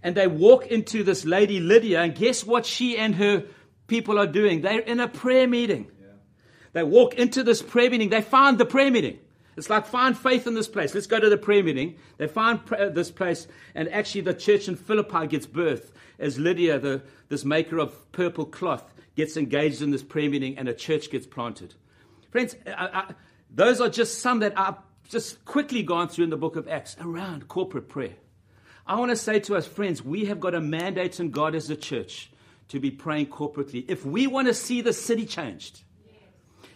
And 0.03 0.15
they 0.15 0.27
walk 0.27 0.67
into 0.67 1.03
this 1.03 1.25
lady 1.25 1.59
Lydia, 1.59 2.01
and 2.01 2.15
guess 2.15 2.43
what 2.43 2.65
she 2.65 2.97
and 2.97 3.15
her 3.15 3.45
people 3.87 4.19
are 4.19 4.27
doing? 4.27 4.61
They're 4.61 4.79
in 4.79 4.99
a 4.99 5.07
prayer 5.07 5.47
meeting. 5.47 5.91
They 6.77 6.83
walk 6.83 7.15
into 7.15 7.41
this 7.41 7.63
prayer 7.63 7.89
meeting. 7.89 8.09
They 8.09 8.21
find 8.21 8.59
the 8.59 8.65
prayer 8.65 8.91
meeting. 8.91 9.17
It's 9.55 9.67
like 9.67 9.87
find 9.87 10.15
faith 10.15 10.45
in 10.45 10.53
this 10.53 10.67
place. 10.67 10.93
Let's 10.93 11.07
go 11.07 11.19
to 11.19 11.27
the 11.27 11.35
prayer 11.35 11.63
meeting. 11.63 11.95
They 12.17 12.27
find 12.27 12.59
uh, 12.71 12.89
this 12.89 13.09
place, 13.09 13.47
and 13.73 13.89
actually, 13.89 14.21
the 14.21 14.35
church 14.35 14.67
in 14.67 14.75
Philippi 14.75 15.25
gets 15.25 15.47
birth 15.47 15.91
as 16.19 16.37
Lydia, 16.37 16.77
the, 16.77 17.01
this 17.29 17.43
maker 17.43 17.79
of 17.79 18.11
purple 18.11 18.45
cloth, 18.45 18.93
gets 19.15 19.37
engaged 19.37 19.81
in 19.81 19.89
this 19.89 20.03
prayer 20.03 20.29
meeting 20.29 20.55
and 20.55 20.69
a 20.69 20.73
church 20.75 21.09
gets 21.09 21.25
planted. 21.25 21.73
Friends, 22.29 22.55
I, 22.67 22.89
I, 22.93 23.13
those 23.49 23.81
are 23.81 23.89
just 23.89 24.19
some 24.19 24.41
that 24.41 24.53
I've 24.55 24.77
just 25.09 25.43
quickly 25.45 25.81
gone 25.81 26.09
through 26.09 26.25
in 26.25 26.29
the 26.29 26.37
book 26.37 26.57
of 26.57 26.67
Acts 26.67 26.95
around 27.01 27.47
corporate 27.47 27.89
prayer. 27.89 28.13
I 28.85 28.99
want 28.99 29.09
to 29.09 29.15
say 29.15 29.39
to 29.39 29.55
us, 29.55 29.65
friends, 29.65 30.03
we 30.03 30.25
have 30.25 30.39
got 30.39 30.53
a 30.53 30.61
mandate 30.61 31.19
in 31.19 31.31
God 31.31 31.55
as 31.55 31.71
a 31.71 31.75
church 31.75 32.29
to 32.67 32.79
be 32.79 32.91
praying 32.91 33.29
corporately. 33.29 33.83
If 33.87 34.05
we 34.05 34.27
want 34.27 34.47
to 34.47 34.53
see 34.53 34.81
the 34.81 34.93
city 34.93 35.25
changed, 35.25 35.81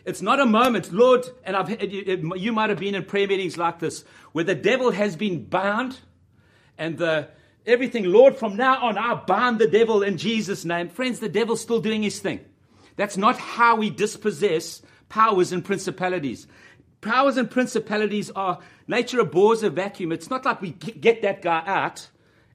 It's 0.05 0.21
not 0.21 0.39
a 0.39 0.45
moment, 0.45 0.91
Lord, 0.91 1.25
and 1.43 1.55
I've, 1.55 1.69
you 1.81 2.51
might 2.51 2.69
have 2.69 2.79
been 2.79 2.95
in 2.95 3.05
prayer 3.05 3.27
meetings 3.27 3.57
like 3.57 3.79
this, 3.79 4.03
where 4.31 4.43
the 4.43 4.55
devil 4.55 4.91
has 4.91 5.15
been 5.15 5.45
bound 5.45 5.99
and 6.77 6.97
the, 6.97 7.27
everything, 7.65 8.05
Lord, 8.05 8.35
from 8.35 8.55
now 8.55 8.87
on, 8.87 8.97
I 8.97 9.13
bind 9.13 9.59
the 9.59 9.67
devil 9.67 10.01
in 10.01 10.17
Jesus' 10.17 10.65
name. 10.65 10.89
Friends, 10.89 11.19
the 11.19 11.29
devil's 11.29 11.61
still 11.61 11.79
doing 11.81 12.01
his 12.01 12.19
thing. 12.19 12.39
That's 12.95 13.17
not 13.17 13.37
how 13.37 13.75
we 13.75 13.89
dispossess 13.89 14.81
powers 15.09 15.51
and 15.51 15.63
principalities. 15.63 16.47
Powers 17.01 17.37
and 17.37 17.49
principalities 17.49 18.31
are 18.31 18.59
nature 18.87 19.19
abhors 19.19 19.63
a 19.63 19.69
vacuum. 19.69 20.11
It's 20.11 20.29
not 20.29 20.45
like 20.45 20.61
we 20.61 20.71
get 20.71 21.21
that 21.21 21.41
guy 21.41 21.63
out 21.65 22.09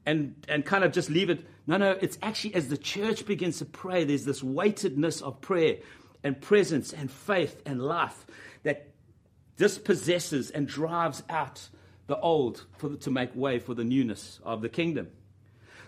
and, 0.04 0.34
and 0.48 0.64
kind 0.64 0.84
of 0.84 0.92
just 0.92 1.10
leave 1.10 1.30
it. 1.30 1.46
No, 1.66 1.76
no, 1.76 1.92
it's 2.00 2.18
actually 2.22 2.54
as 2.54 2.68
the 2.68 2.76
church 2.76 3.26
begins 3.26 3.58
to 3.58 3.64
pray, 3.64 4.04
there's 4.04 4.24
this 4.24 4.42
weightedness 4.42 5.20
of 5.20 5.40
prayer 5.40 5.78
and 6.26 6.40
presence 6.40 6.92
and 6.92 7.10
faith 7.10 7.62
and 7.64 7.80
life 7.80 8.26
that 8.64 8.90
dispossesses 9.56 10.50
and 10.50 10.66
drives 10.66 11.22
out 11.30 11.68
the 12.08 12.18
old 12.18 12.66
the, 12.80 12.96
to 12.98 13.10
make 13.10 13.34
way 13.34 13.58
for 13.58 13.74
the 13.74 13.84
newness 13.84 14.40
of 14.44 14.60
the 14.60 14.68
kingdom. 14.68 15.08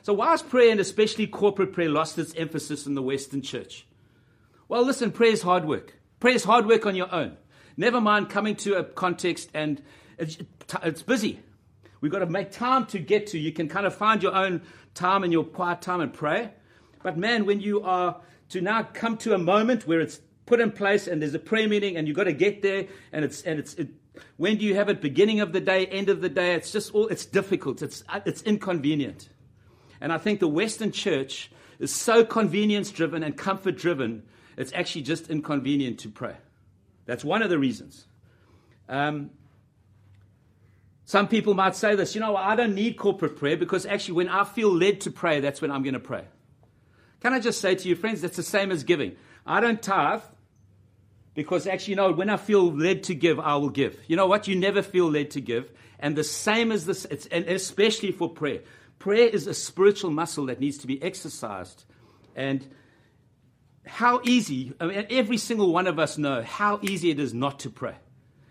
So, 0.02 0.14
why 0.14 0.36
prayer 0.48 0.70
and 0.70 0.80
especially 0.80 1.26
corporate 1.26 1.72
prayer 1.72 1.90
lost 1.90 2.18
its 2.18 2.34
emphasis 2.36 2.86
in 2.86 2.94
the 2.94 3.02
Western 3.02 3.42
church? 3.42 3.86
Well, 4.68 4.84
listen, 4.84 5.10
prayer 5.10 5.32
is 5.32 5.42
hard 5.42 5.64
work. 5.64 5.94
Prayer 6.20 6.34
is 6.34 6.44
hard 6.44 6.66
work 6.66 6.86
on 6.86 6.94
your 6.94 7.12
own. 7.12 7.36
Never 7.76 8.00
mind 8.00 8.30
coming 8.30 8.56
to 8.56 8.74
a 8.74 8.84
context 8.84 9.50
and 9.54 9.82
it's, 10.18 10.38
it's 10.82 11.02
busy. 11.02 11.40
We've 12.00 12.12
got 12.12 12.20
to 12.20 12.26
make 12.26 12.52
time 12.52 12.86
to 12.86 12.98
get 12.98 13.28
to. 13.28 13.38
You 13.38 13.52
can 13.52 13.68
kind 13.68 13.86
of 13.86 13.94
find 13.94 14.22
your 14.22 14.34
own 14.34 14.62
time 14.94 15.24
and 15.24 15.32
your 15.32 15.44
quiet 15.44 15.82
time 15.82 16.00
and 16.00 16.12
pray. 16.12 16.50
But 17.02 17.16
man, 17.16 17.46
when 17.46 17.60
you 17.60 17.82
are 17.82 18.20
to 18.50 18.60
now 18.60 18.82
come 18.82 19.16
to 19.18 19.34
a 19.34 19.38
moment 19.38 19.86
where 19.86 20.00
it's 20.00 20.20
put 20.48 20.60
in 20.60 20.72
place 20.72 21.06
and 21.06 21.20
there's 21.20 21.34
a 21.34 21.38
prayer 21.38 21.68
meeting 21.68 21.96
and 21.96 22.08
you've 22.08 22.16
got 22.16 22.24
to 22.24 22.32
get 22.32 22.62
there 22.62 22.86
and 23.12 23.24
it's 23.24 23.42
and 23.42 23.58
it's 23.58 23.74
it, 23.74 23.88
when 24.38 24.56
do 24.56 24.64
you 24.64 24.74
have 24.74 24.88
it? 24.88 25.00
Beginning 25.00 25.40
of 25.40 25.52
the 25.52 25.60
day 25.60 25.86
end 25.86 26.08
of 26.08 26.22
the 26.22 26.30
day 26.30 26.54
it's 26.54 26.72
just 26.72 26.94
all 26.94 27.06
it's 27.08 27.26
difficult 27.26 27.82
it's 27.82 28.02
it's 28.24 28.42
inconvenient. 28.42 29.28
And 30.00 30.12
i 30.12 30.18
think 30.18 30.40
the 30.40 30.48
western 30.48 30.90
church 30.90 31.50
is 31.78 31.94
so 31.94 32.24
convenience 32.24 32.90
driven 32.90 33.22
and 33.22 33.36
comfort 33.36 33.76
driven 33.76 34.22
it's 34.56 34.72
actually 34.72 35.02
just 35.02 35.30
inconvenient 35.30 36.00
to 36.00 36.08
pray. 36.08 36.36
That's 37.06 37.24
one 37.24 37.42
of 37.42 37.50
the 37.50 37.58
reasons. 37.58 38.06
Um, 38.88 39.30
some 41.04 41.28
people 41.28 41.54
might 41.54 41.76
say 41.76 41.94
this 41.94 42.14
you 42.14 42.20
know 42.20 42.36
i 42.36 42.56
don't 42.56 42.74
need 42.74 42.96
corporate 42.96 43.36
prayer 43.36 43.56
because 43.56 43.84
actually 43.86 44.14
when 44.14 44.28
i 44.28 44.44
feel 44.44 44.74
led 44.74 45.00
to 45.02 45.10
pray 45.10 45.40
that's 45.40 45.60
when 45.60 45.70
i'm 45.70 45.82
going 45.82 45.94
to 45.94 46.08
pray. 46.12 46.24
Can 47.20 47.34
i 47.34 47.38
just 47.38 47.60
say 47.60 47.74
to 47.74 47.88
you 47.88 47.94
friends 47.96 48.22
that's 48.22 48.36
the 48.36 48.42
same 48.42 48.70
as 48.70 48.82
giving. 48.84 49.16
I 49.46 49.60
don't 49.60 49.82
tithe 49.82 50.22
because 51.38 51.68
actually, 51.68 51.92
you 51.92 51.96
know, 51.98 52.10
when 52.10 52.30
I 52.30 52.36
feel 52.36 52.72
led 52.72 53.04
to 53.04 53.14
give, 53.14 53.38
I 53.38 53.54
will 53.54 53.70
give. 53.70 53.96
You 54.08 54.16
know 54.16 54.26
what? 54.26 54.48
You 54.48 54.56
never 54.56 54.82
feel 54.82 55.08
led 55.08 55.30
to 55.30 55.40
give. 55.40 55.70
And 56.00 56.16
the 56.16 56.24
same 56.24 56.72
as 56.72 56.84
this, 56.84 57.04
and 57.04 57.44
especially 57.44 58.10
for 58.10 58.28
prayer. 58.28 58.62
Prayer 58.98 59.28
is 59.28 59.46
a 59.46 59.54
spiritual 59.54 60.10
muscle 60.10 60.46
that 60.46 60.58
needs 60.58 60.78
to 60.78 60.88
be 60.88 61.00
exercised. 61.00 61.84
And 62.34 62.66
how 63.86 64.20
easy, 64.24 64.72
I 64.80 64.86
mean, 64.86 65.06
every 65.10 65.36
single 65.36 65.72
one 65.72 65.86
of 65.86 66.00
us 66.00 66.18
know 66.18 66.42
how 66.42 66.80
easy 66.82 67.10
it 67.10 67.20
is 67.20 67.32
not 67.32 67.60
to 67.60 67.70
pray. 67.70 67.94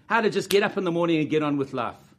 How 0.06 0.22
to 0.22 0.30
just 0.30 0.50
get 0.50 0.64
up 0.64 0.78
in 0.78 0.86
the 0.86 0.92
morning 0.92 1.20
and 1.20 1.30
get 1.30 1.44
on 1.44 1.58
with 1.58 1.74
life. 1.74 2.16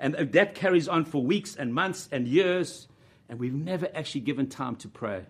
And 0.00 0.14
that 0.14 0.54
carries 0.54 0.88
on 0.88 1.04
for 1.04 1.22
weeks 1.22 1.54
and 1.54 1.74
months 1.74 2.08
and 2.10 2.26
years. 2.26 2.88
And 3.28 3.38
we've 3.38 3.52
never 3.52 3.86
actually 3.94 4.22
given 4.22 4.48
time 4.48 4.76
to 4.76 4.88
pray. 4.88 5.26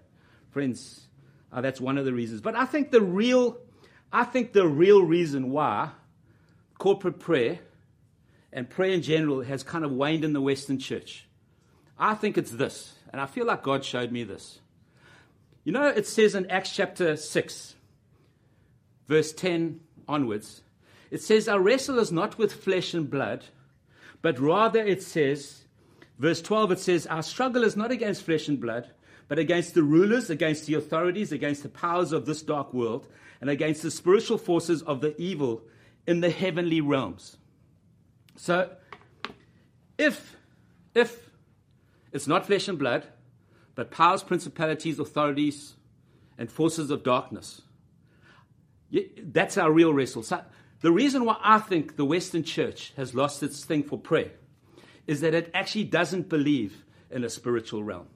Friends, 0.50 1.08
uh, 1.52 1.62
that's 1.62 1.80
one 1.80 1.98
of 1.98 2.04
the 2.04 2.12
reasons. 2.12 2.40
But 2.40 2.54
I 2.54 2.64
think 2.64 2.92
the 2.92 3.02
real 3.02 3.58
I 4.12 4.24
think 4.24 4.52
the 4.52 4.66
real 4.66 5.02
reason 5.02 5.50
why 5.50 5.90
corporate 6.78 7.18
prayer 7.18 7.58
and 8.52 8.68
prayer 8.68 8.92
in 8.92 9.02
general 9.02 9.42
has 9.42 9.62
kind 9.62 9.84
of 9.84 9.92
waned 9.92 10.24
in 10.24 10.32
the 10.32 10.40
Western 10.40 10.78
church, 10.78 11.26
I 11.98 12.14
think 12.14 12.38
it's 12.38 12.52
this, 12.52 12.94
and 13.12 13.20
I 13.20 13.26
feel 13.26 13.46
like 13.46 13.62
God 13.62 13.84
showed 13.84 14.12
me 14.12 14.24
this. 14.24 14.60
You 15.64 15.72
know, 15.72 15.86
it 15.86 16.06
says 16.06 16.34
in 16.34 16.50
Acts 16.50 16.74
chapter 16.74 17.16
6, 17.16 17.74
verse 19.06 19.32
10 19.32 19.80
onwards, 20.06 20.62
it 21.10 21.22
says, 21.22 21.48
Our 21.48 21.60
wrestle 21.60 21.98
is 21.98 22.12
not 22.12 22.38
with 22.38 22.52
flesh 22.52 22.94
and 22.94 23.10
blood, 23.10 23.44
but 24.22 24.38
rather 24.38 24.80
it 24.80 25.02
says, 25.02 25.64
verse 26.18 26.40
12, 26.40 26.72
it 26.72 26.78
says, 26.78 27.06
Our 27.06 27.22
struggle 27.22 27.64
is 27.64 27.76
not 27.76 27.90
against 27.90 28.22
flesh 28.22 28.48
and 28.48 28.60
blood, 28.60 28.88
but 29.28 29.38
against 29.38 29.74
the 29.74 29.82
rulers, 29.82 30.30
against 30.30 30.66
the 30.66 30.74
authorities, 30.74 31.32
against 31.32 31.62
the 31.62 31.68
powers 31.68 32.12
of 32.12 32.26
this 32.26 32.42
dark 32.42 32.72
world 32.72 33.06
and 33.40 33.50
against 33.50 33.82
the 33.82 33.90
spiritual 33.90 34.38
forces 34.38 34.82
of 34.82 35.00
the 35.00 35.18
evil 35.20 35.62
in 36.06 36.20
the 36.20 36.30
heavenly 36.30 36.80
realms. 36.80 37.36
So, 38.36 38.70
if, 39.98 40.36
if 40.94 41.30
it's 42.12 42.26
not 42.26 42.46
flesh 42.46 42.68
and 42.68 42.78
blood, 42.78 43.06
but 43.74 43.90
powers, 43.90 44.22
principalities, 44.22 44.98
authorities, 44.98 45.74
and 46.38 46.50
forces 46.50 46.90
of 46.90 47.02
darkness, 47.02 47.62
that's 49.22 49.58
our 49.58 49.70
real 49.70 49.92
wrestle. 49.92 50.22
So, 50.22 50.42
the 50.80 50.92
reason 50.92 51.24
why 51.24 51.36
I 51.42 51.58
think 51.58 51.96
the 51.96 52.04
Western 52.04 52.44
church 52.44 52.92
has 52.96 53.14
lost 53.14 53.42
its 53.42 53.64
thing 53.64 53.82
for 53.82 53.98
prayer 53.98 54.30
is 55.06 55.20
that 55.20 55.34
it 55.34 55.50
actually 55.52 55.84
doesn't 55.84 56.28
believe 56.28 56.84
in 57.10 57.24
a 57.24 57.28
spiritual 57.28 57.82
realm. 57.82 58.06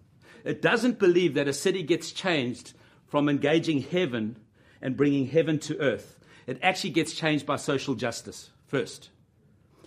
It 0.45 0.63
doesn't 0.63 0.99
believe 0.99 1.35
that 1.35 1.49
a 1.49 1.53
city 1.53 1.83
gets 1.83 2.13
changed 2.13 2.73
from 3.07 3.29
engaging 3.29 3.83
heaven 3.83 4.37
and 4.81 4.97
bringing 4.97 5.27
heaven 5.27 5.59
to 5.61 5.79
earth. 5.79 6.19
It 6.47 6.59
actually 6.63 6.91
gets 6.91 7.13
changed 7.13 7.47
by 7.47 7.57
social 7.57 7.95
justice 7.95 8.51
first. 8.67 9.11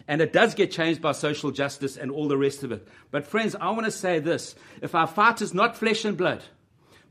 And 0.08 0.22
it 0.22 0.32
does 0.32 0.54
get 0.54 0.72
changed 0.72 1.02
by 1.02 1.14
social 1.14 1.52
justice 1.52 1.98
and 1.98 2.12
all 2.12 2.28
the 2.28 2.38
rest 2.38 2.64
of 2.64 2.72
it. 2.72 2.88
But, 3.12 3.26
friends, 3.26 3.56
I 3.60 3.72
want 3.72 3.86
to 3.86 3.92
say 3.92 4.20
this 4.20 4.56
if 4.82 4.94
our 4.96 5.08
fight 5.08 5.42
is 5.42 5.54
not 5.54 5.76
flesh 5.76 6.06
and 6.06 6.16
blood, 6.16 6.44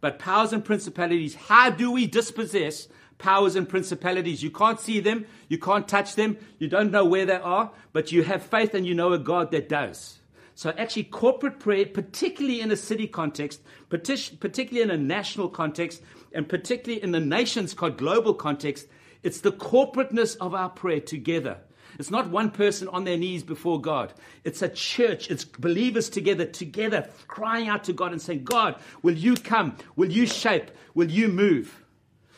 but 0.00 0.18
powers 0.18 0.52
and 0.52 0.64
principalities, 0.64 1.34
how 1.34 1.70
do 1.70 1.90
we 1.90 2.06
dispossess 2.06 2.88
powers 3.18 3.56
and 3.56 3.68
principalities? 3.68 4.42
You 4.42 4.50
can't 4.50 4.78
see 4.78 5.00
them, 5.00 5.26
you 5.48 5.58
can't 5.58 5.88
touch 5.88 6.14
them, 6.14 6.36
you 6.58 6.68
don't 6.68 6.92
know 6.92 7.04
where 7.04 7.26
they 7.26 7.34
are, 7.34 7.72
but 7.92 8.12
you 8.12 8.22
have 8.22 8.42
faith 8.42 8.74
and 8.74 8.86
you 8.86 8.94
know 8.94 9.12
a 9.12 9.18
God 9.18 9.50
that 9.50 9.68
does. 9.68 10.18
So, 10.54 10.70
actually, 10.78 11.04
corporate 11.04 11.58
prayer, 11.58 11.84
particularly 11.84 12.61
in 12.61 12.70
a 12.70 12.76
city 12.76 13.08
context, 13.08 13.61
particularly 13.88 14.82
in 14.82 14.90
a 14.90 14.96
national 14.96 15.49
context, 15.49 16.00
and 16.32 16.49
particularly 16.49 17.02
in 17.02 17.11
the 17.11 17.20
nation's 17.20 17.75
global 17.75 18.34
context, 18.34 18.87
it's 19.23 19.40
the 19.40 19.52
corporateness 19.52 20.37
of 20.37 20.54
our 20.54 20.68
prayer 20.68 21.00
together. 21.00 21.58
It's 21.99 22.11
not 22.11 22.28
one 22.28 22.50
person 22.50 22.88
on 22.88 23.04
their 23.04 23.16
knees 23.16 23.42
before 23.42 23.80
God. 23.80 24.12
It's 24.42 24.62
a 24.62 24.68
church. 24.68 25.30
It's 25.30 25.44
believers 25.44 26.08
together, 26.11 26.44
together, 26.44 27.08
crying 27.28 27.68
out 27.68 27.84
to 27.84 27.92
God 27.92 28.12
and 28.12 28.20
saying, 28.20 28.44
God, 28.44 28.76
will 29.02 29.14
you 29.14 29.37
come? 29.37 29.76
Will 29.96 30.11
you 30.11 30.26
shape? 30.26 30.70
Will 30.94 31.11
you 31.11 31.28
move? 31.28 31.84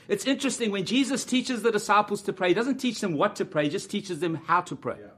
It's 0.08 0.26
interesting 0.26 0.70
when 0.70 0.84
Jesus 0.84 1.24
teaches 1.24 1.62
the 1.62 1.72
disciples 1.72 2.22
to 2.22 2.32
pray, 2.32 2.48
he 2.48 2.54
doesn't 2.54 2.78
teach 2.78 3.00
them 3.00 3.14
what 3.14 3.36
to 3.36 3.44
pray, 3.44 3.64
he 3.64 3.70
just 3.70 3.90
teaches 3.90 4.20
them 4.20 4.36
how 4.46 4.60
to 4.62 4.76
pray. 4.76 4.96
Yeah. 5.00 5.08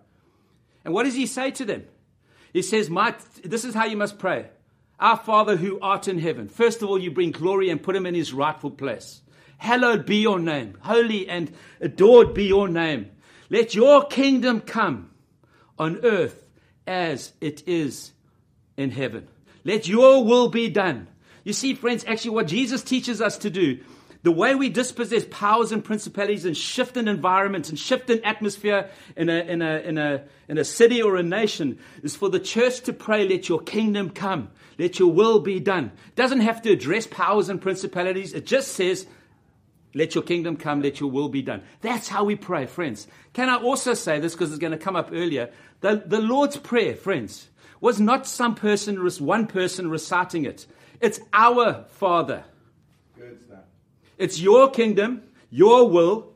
And 0.84 0.94
what 0.94 1.02
does 1.02 1.14
he 1.14 1.26
say 1.26 1.50
to 1.52 1.64
them? 1.64 1.84
He 2.52 2.62
says, 2.62 2.90
My, 2.90 3.14
This 3.44 3.64
is 3.64 3.74
how 3.74 3.84
you 3.84 3.96
must 3.96 4.18
pray. 4.18 4.46
Our 5.00 5.16
Father 5.16 5.56
who 5.56 5.78
art 5.80 6.08
in 6.08 6.18
heaven. 6.18 6.48
First 6.48 6.82
of 6.82 6.88
all, 6.88 6.98
you 6.98 7.10
bring 7.10 7.30
glory 7.30 7.70
and 7.70 7.82
put 7.82 7.94
him 7.94 8.06
in 8.06 8.14
his 8.14 8.32
rightful 8.32 8.70
place. 8.70 9.20
Hallowed 9.58 10.06
be 10.06 10.16
your 10.16 10.38
name. 10.38 10.76
Holy 10.80 11.28
and 11.28 11.52
adored 11.80 12.34
be 12.34 12.44
your 12.44 12.68
name. 12.68 13.10
Let 13.50 13.74
your 13.74 14.06
kingdom 14.06 14.60
come 14.60 15.10
on 15.78 16.04
earth 16.04 16.44
as 16.86 17.32
it 17.40 17.66
is 17.68 18.12
in 18.76 18.90
heaven. 18.90 19.28
Let 19.64 19.86
your 19.86 20.24
will 20.24 20.48
be 20.48 20.68
done. 20.68 21.08
You 21.44 21.52
see, 21.52 21.74
friends, 21.74 22.04
actually, 22.06 22.32
what 22.32 22.46
Jesus 22.46 22.82
teaches 22.82 23.20
us 23.20 23.38
to 23.38 23.50
do 23.50 23.80
the 24.22 24.32
way 24.32 24.54
we 24.54 24.68
dispossess 24.68 25.24
powers 25.30 25.70
and 25.70 25.84
principalities 25.84 26.44
and 26.44 26.56
shift 26.56 26.96
an 26.96 27.06
environment 27.06 27.68
and 27.68 27.78
shift 27.78 28.10
an 28.10 28.24
atmosphere 28.24 28.90
in 29.16 29.28
a, 29.28 29.40
in, 29.40 29.62
a, 29.62 29.78
in, 29.78 29.98
a, 29.98 30.24
in 30.48 30.58
a 30.58 30.64
city 30.64 31.00
or 31.00 31.16
a 31.16 31.22
nation 31.22 31.78
is 32.02 32.16
for 32.16 32.28
the 32.28 32.40
church 32.40 32.80
to 32.80 32.92
pray, 32.92 33.28
let 33.28 33.48
your 33.48 33.60
kingdom 33.60 34.10
come, 34.10 34.50
let 34.78 34.98
your 34.98 35.12
will 35.12 35.38
be 35.38 35.60
done. 35.60 35.92
It 36.08 36.16
doesn't 36.16 36.40
have 36.40 36.62
to 36.62 36.72
address 36.72 37.06
powers 37.06 37.48
and 37.48 37.60
principalities, 37.60 38.32
it 38.34 38.44
just 38.44 38.72
says, 38.72 39.06
let 39.94 40.14
your 40.14 40.24
kingdom 40.24 40.56
come, 40.56 40.82
let 40.82 41.00
your 41.00 41.10
will 41.10 41.28
be 41.28 41.42
done. 41.42 41.62
That's 41.80 42.08
how 42.08 42.24
we 42.24 42.36
pray, 42.36 42.66
friends. 42.66 43.06
Can 43.32 43.48
I 43.48 43.56
also 43.56 43.94
say 43.94 44.20
this 44.20 44.34
because 44.34 44.50
it's 44.50 44.58
going 44.58 44.72
to 44.72 44.78
come 44.78 44.96
up 44.96 45.10
earlier? 45.12 45.50
The, 45.80 46.02
the 46.04 46.20
Lord's 46.20 46.56
Prayer, 46.56 46.94
friends, 46.94 47.48
was 47.80 48.00
not 48.00 48.26
some 48.26 48.54
person, 48.54 48.96
one 49.20 49.46
person 49.46 49.88
reciting 49.88 50.44
it. 50.44 50.66
It's 51.00 51.20
our 51.32 51.84
Father 51.88 52.44
it's 54.18 54.40
your 54.40 54.70
kingdom, 54.70 55.22
your 55.48 55.88
will, 55.88 56.34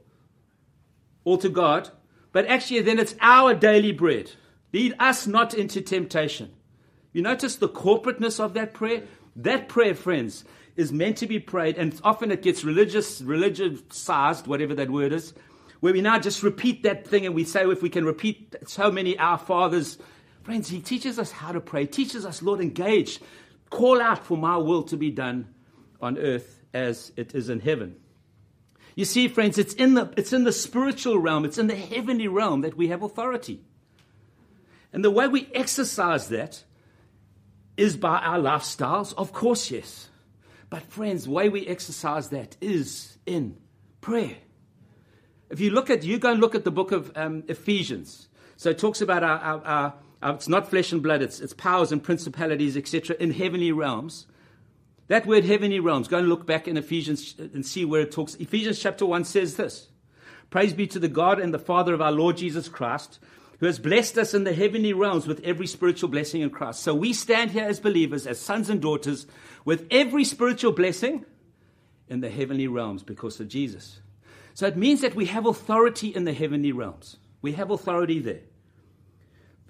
all 1.24 1.38
to 1.38 1.48
God. 1.48 1.90
But 2.30 2.46
actually, 2.46 2.80
then 2.80 2.98
it's 2.98 3.14
our 3.20 3.54
daily 3.54 3.92
bread. 3.92 4.30
Lead 4.72 4.94
us 4.98 5.26
not 5.26 5.52
into 5.52 5.82
temptation. 5.82 6.50
You 7.12 7.22
notice 7.22 7.56
the 7.56 7.68
corporateness 7.68 8.40
of 8.40 8.54
that 8.54 8.72
prayer? 8.72 9.02
That 9.36 9.68
prayer, 9.68 9.94
friends, 9.94 10.44
is 10.76 10.92
meant 10.92 11.18
to 11.18 11.26
be 11.26 11.38
prayed, 11.38 11.76
and 11.76 11.98
often 12.02 12.30
it 12.30 12.40
gets 12.40 12.64
religious, 12.64 13.20
religious 13.20 13.80
sized, 13.90 14.46
whatever 14.46 14.74
that 14.74 14.90
word 14.90 15.12
is, 15.12 15.34
where 15.80 15.92
we 15.92 16.00
now 16.00 16.18
just 16.18 16.42
repeat 16.42 16.84
that 16.84 17.06
thing 17.06 17.26
and 17.26 17.34
we 17.34 17.44
say 17.44 17.68
if 17.68 17.82
we 17.82 17.90
can 17.90 18.06
repeat 18.06 18.54
so 18.66 18.90
many 18.90 19.18
Our 19.18 19.36
Fathers. 19.36 19.98
Friends, 20.42 20.70
He 20.70 20.80
teaches 20.80 21.18
us 21.18 21.30
how 21.30 21.52
to 21.52 21.60
pray, 21.60 21.84
teaches 21.84 22.24
us, 22.24 22.40
Lord, 22.40 22.60
engage, 22.60 23.20
call 23.68 24.00
out 24.00 24.24
for 24.24 24.38
my 24.38 24.56
will 24.56 24.84
to 24.84 24.96
be 24.96 25.10
done 25.10 25.48
on 26.00 26.16
earth 26.18 26.61
as 26.74 27.12
it 27.16 27.34
is 27.34 27.48
in 27.48 27.60
heaven. 27.60 27.96
You 28.94 29.04
see, 29.04 29.28
friends, 29.28 29.58
it's 29.58 29.74
in 29.74 29.94
the, 29.94 30.12
it's 30.16 30.32
in 30.32 30.44
the 30.44 30.52
spiritual 30.52 31.18
realm, 31.18 31.44
it's 31.44 31.58
in 31.58 31.66
the 31.66 31.76
heavenly 31.76 32.28
realm 32.28 32.60
that 32.62 32.76
we 32.76 32.88
have 32.88 33.02
authority. 33.02 33.62
And 34.92 35.04
the 35.04 35.10
way 35.10 35.28
we 35.28 35.48
exercise 35.54 36.28
that 36.28 36.64
is 37.76 37.96
by 37.96 38.18
our 38.18 38.38
lifestyles, 38.38 39.14
of 39.16 39.32
course, 39.32 39.70
yes. 39.70 40.08
But, 40.68 40.82
friends, 40.82 41.24
the 41.24 41.30
way 41.30 41.48
we 41.48 41.66
exercise 41.66 42.28
that 42.28 42.56
is 42.60 43.16
in 43.24 43.56
prayer. 44.00 44.36
If 45.48 45.60
you 45.60 45.70
look 45.70 45.90
at, 45.90 46.02
you 46.02 46.18
go 46.18 46.32
and 46.32 46.40
look 46.40 46.54
at 46.54 46.64
the 46.64 46.70
book 46.70 46.92
of 46.92 47.12
um, 47.16 47.44
Ephesians. 47.48 48.28
So 48.56 48.70
it 48.70 48.78
talks 48.78 49.00
about 49.00 49.22
our, 49.22 49.38
our, 49.38 49.64
our, 49.64 49.94
our, 50.22 50.34
it's 50.34 50.48
not 50.48 50.68
flesh 50.68 50.92
and 50.92 51.02
blood, 51.02 51.22
it's, 51.22 51.40
it's 51.40 51.54
powers 51.54 51.92
and 51.92 52.02
principalities, 52.02 52.76
etc., 52.76 53.16
in 53.18 53.32
heavenly 53.32 53.72
realms. 53.72 54.26
That 55.08 55.26
word 55.26 55.44
heavenly 55.44 55.80
realms, 55.80 56.08
go 56.08 56.18
and 56.18 56.28
look 56.28 56.46
back 56.46 56.68
in 56.68 56.76
Ephesians 56.76 57.34
and 57.38 57.66
see 57.66 57.84
where 57.84 58.02
it 58.02 58.12
talks. 58.12 58.34
Ephesians 58.36 58.78
chapter 58.78 59.04
1 59.04 59.24
says 59.24 59.56
this 59.56 59.88
Praise 60.50 60.72
be 60.72 60.86
to 60.88 60.98
the 60.98 61.08
God 61.08 61.38
and 61.40 61.52
the 61.52 61.58
Father 61.58 61.94
of 61.94 62.00
our 62.00 62.12
Lord 62.12 62.36
Jesus 62.36 62.68
Christ, 62.68 63.18
who 63.58 63.66
has 63.66 63.78
blessed 63.78 64.18
us 64.18 64.34
in 64.34 64.44
the 64.44 64.52
heavenly 64.52 64.92
realms 64.92 65.26
with 65.26 65.40
every 65.44 65.66
spiritual 65.66 66.08
blessing 66.08 66.42
in 66.42 66.50
Christ. 66.50 66.80
So 66.80 66.94
we 66.94 67.12
stand 67.12 67.50
here 67.52 67.64
as 67.64 67.80
believers, 67.80 68.26
as 68.26 68.38
sons 68.38 68.68
and 68.70 68.80
daughters, 68.80 69.26
with 69.64 69.86
every 69.90 70.24
spiritual 70.24 70.72
blessing 70.72 71.24
in 72.08 72.20
the 72.20 72.30
heavenly 72.30 72.68
realms 72.68 73.02
because 73.02 73.40
of 73.40 73.48
Jesus. 73.48 74.00
So 74.54 74.66
it 74.66 74.76
means 74.76 75.00
that 75.00 75.14
we 75.14 75.26
have 75.26 75.46
authority 75.46 76.08
in 76.08 76.24
the 76.24 76.32
heavenly 76.32 76.72
realms. 76.72 77.16
We 77.40 77.52
have 77.52 77.70
authority 77.70 78.18
there. 78.18 78.40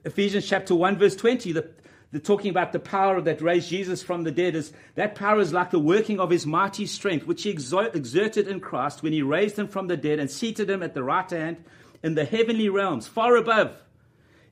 Ephesians 0.05 0.49
chapter 0.49 0.75
1, 0.75 0.99
verse 0.99 1.15
20, 1.15 1.53
the, 1.53 1.71
the 2.13 2.21
talking 2.21 2.51
about 2.51 2.73
the 2.73 2.79
power 2.79 3.21
that 3.23 3.41
raised 3.41 3.71
Jesus 3.71 4.03
from 4.03 4.23
the 4.23 4.31
dead 4.31 4.55
is 4.55 4.73
that 4.95 5.15
power 5.15 5.41
is 5.41 5.53
like 5.53 5.71
the 5.71 5.79
working 5.79 6.21
of 6.21 6.29
his 6.29 6.47
mighty 6.47 6.85
strength, 6.85 7.27
which 7.27 7.43
he 7.43 7.51
exerted 7.51 8.49
in 8.49 8.61
Christ 8.61 9.03
when 9.03 9.15
he 9.15 9.23
raised 9.23 9.59
him 9.59 9.67
from 9.67 9.87
the 9.87 9.97
dead 9.97 10.19
and 10.19 10.31
seated 10.31 10.69
him 10.69 10.83
at 10.83 10.93
the 10.93 11.03
right 11.03 11.29
hand 11.29 11.65
in 12.03 12.15
the 12.15 12.27
heavenly 12.27 12.69
realms, 12.69 13.09
far 13.09 13.37
above 13.37 13.75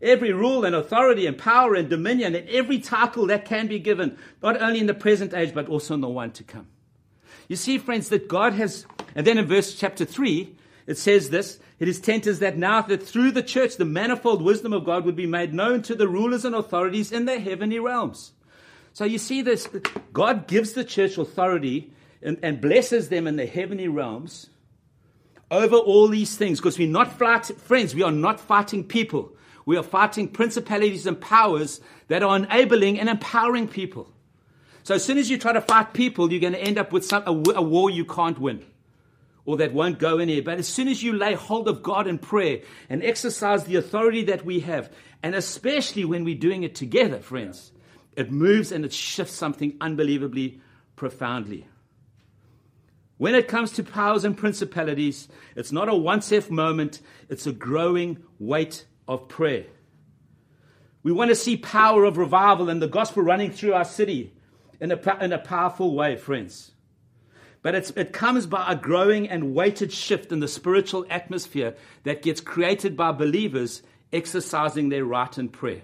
every 0.00 0.32
rule 0.32 0.64
and 0.64 0.74
authority 0.74 1.26
and 1.26 1.36
power 1.36 1.74
and 1.74 1.90
dominion 1.90 2.34
and 2.34 2.48
every 2.48 2.78
title 2.78 3.26
that 3.26 3.44
can 3.44 3.66
be 3.66 3.78
given, 3.78 4.16
not 4.42 4.60
only 4.62 4.80
in 4.80 4.86
the 4.86 4.94
present 4.94 5.34
age, 5.34 5.52
but 5.52 5.68
also 5.68 5.92
in 5.92 6.00
the 6.00 6.08
one 6.08 6.30
to 6.30 6.42
come. 6.42 6.66
You 7.48 7.56
see, 7.56 7.76
friends, 7.78 8.08
that 8.08 8.26
God 8.28 8.54
has 8.54 8.86
and 9.14 9.26
then 9.26 9.36
in 9.36 9.46
verse 9.46 9.74
chapter 9.74 10.04
3, 10.06 10.56
it 10.90 10.98
says 10.98 11.30
this 11.30 11.60
It 11.78 11.86
is 11.86 12.00
tent 12.00 12.26
is 12.26 12.40
that 12.40 12.58
now 12.58 12.82
that 12.82 13.00
through 13.00 13.30
the 13.30 13.44
church 13.44 13.76
the 13.76 13.84
manifold 13.84 14.42
wisdom 14.42 14.72
of 14.72 14.84
God 14.84 15.04
would 15.04 15.14
be 15.14 15.24
made 15.24 15.54
known 15.54 15.82
to 15.82 15.94
the 15.94 16.08
rulers 16.08 16.44
and 16.44 16.52
authorities 16.52 17.12
in 17.12 17.26
the 17.26 17.38
heavenly 17.38 17.78
realms. 17.78 18.32
So 18.92 19.04
you 19.04 19.18
see 19.18 19.40
this 19.40 19.68
God 20.12 20.48
gives 20.48 20.72
the 20.72 20.82
church 20.82 21.16
authority 21.16 21.92
and, 22.20 22.38
and 22.42 22.60
blesses 22.60 23.08
them 23.08 23.28
in 23.28 23.36
the 23.36 23.46
heavenly 23.46 23.86
realms 23.86 24.50
over 25.48 25.76
all 25.76 26.08
these 26.08 26.36
things 26.36 26.58
because 26.58 26.76
we're 26.76 26.88
not 26.88 27.12
fighting, 27.12 27.54
friends, 27.54 27.94
we 27.94 28.02
are 28.02 28.10
not 28.10 28.40
fighting 28.40 28.82
people. 28.82 29.36
We 29.66 29.76
are 29.76 29.84
fighting 29.84 30.26
principalities 30.26 31.06
and 31.06 31.20
powers 31.20 31.80
that 32.08 32.24
are 32.24 32.34
enabling 32.34 32.98
and 32.98 33.08
empowering 33.08 33.68
people. 33.68 34.10
So 34.82 34.96
as 34.96 35.04
soon 35.04 35.18
as 35.18 35.30
you 35.30 35.38
try 35.38 35.52
to 35.52 35.60
fight 35.60 35.92
people, 35.92 36.32
you're 36.32 36.40
going 36.40 36.54
to 36.54 36.60
end 36.60 36.78
up 36.78 36.90
with 36.92 37.04
some, 37.04 37.22
a, 37.26 37.58
a 37.58 37.62
war 37.62 37.90
you 37.90 38.04
can't 38.04 38.40
win 38.40 38.64
or 39.50 39.56
that 39.56 39.72
won't 39.72 39.98
go 39.98 40.20
in 40.20 40.28
here. 40.28 40.42
But 40.42 40.58
as 40.60 40.68
soon 40.68 40.86
as 40.86 41.02
you 41.02 41.12
lay 41.12 41.34
hold 41.34 41.66
of 41.66 41.82
God 41.82 42.06
in 42.06 42.18
prayer 42.18 42.60
and 42.88 43.02
exercise 43.02 43.64
the 43.64 43.74
authority 43.74 44.22
that 44.24 44.44
we 44.44 44.60
have, 44.60 44.92
and 45.24 45.34
especially 45.34 46.04
when 46.04 46.22
we're 46.22 46.38
doing 46.38 46.62
it 46.62 46.76
together, 46.76 47.18
friends, 47.18 47.72
it 48.16 48.30
moves 48.30 48.70
and 48.70 48.84
it 48.84 48.92
shifts 48.92 49.34
something 49.34 49.76
unbelievably 49.80 50.60
profoundly. 50.94 51.66
When 53.16 53.34
it 53.34 53.48
comes 53.48 53.72
to 53.72 53.82
powers 53.82 54.24
and 54.24 54.38
principalities, 54.38 55.26
it's 55.56 55.72
not 55.72 55.88
a 55.88 55.96
once 55.96 56.32
off 56.32 56.48
moment, 56.48 57.00
it's 57.28 57.48
a 57.48 57.52
growing 57.52 58.22
weight 58.38 58.86
of 59.08 59.26
prayer. 59.26 59.64
We 61.02 61.10
want 61.10 61.30
to 61.30 61.34
see 61.34 61.56
power 61.56 62.04
of 62.04 62.18
revival 62.18 62.70
and 62.70 62.80
the 62.80 62.86
gospel 62.86 63.24
running 63.24 63.50
through 63.50 63.74
our 63.74 63.84
city 63.84 64.32
in 64.78 64.92
a, 64.92 65.24
in 65.24 65.32
a 65.32 65.38
powerful 65.38 65.96
way, 65.96 66.16
friends. 66.16 66.70
But 67.62 67.74
it 67.74 68.12
comes 68.12 68.46
by 68.46 68.64
a 68.68 68.76
growing 68.76 69.28
and 69.28 69.54
weighted 69.54 69.92
shift 69.92 70.32
in 70.32 70.40
the 70.40 70.48
spiritual 70.48 71.04
atmosphere 71.10 71.74
that 72.04 72.22
gets 72.22 72.40
created 72.40 72.96
by 72.96 73.12
believers 73.12 73.82
exercising 74.12 74.88
their 74.88 75.04
right 75.04 75.36
in 75.36 75.50
prayer. 75.50 75.82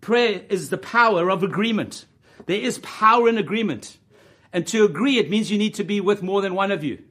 Prayer 0.00 0.42
is 0.48 0.70
the 0.70 0.78
power 0.78 1.30
of 1.30 1.42
agreement. 1.42 2.04
There 2.46 2.60
is 2.60 2.78
power 2.78 3.28
in 3.28 3.38
agreement. 3.38 3.96
And 4.52 4.66
to 4.68 4.84
agree, 4.84 5.18
it 5.18 5.30
means 5.30 5.50
you 5.50 5.58
need 5.58 5.74
to 5.74 5.84
be 5.84 6.00
with 6.00 6.22
more 6.22 6.42
than 6.42 6.54
one 6.54 6.72
of 6.72 6.82
you. 6.82 7.02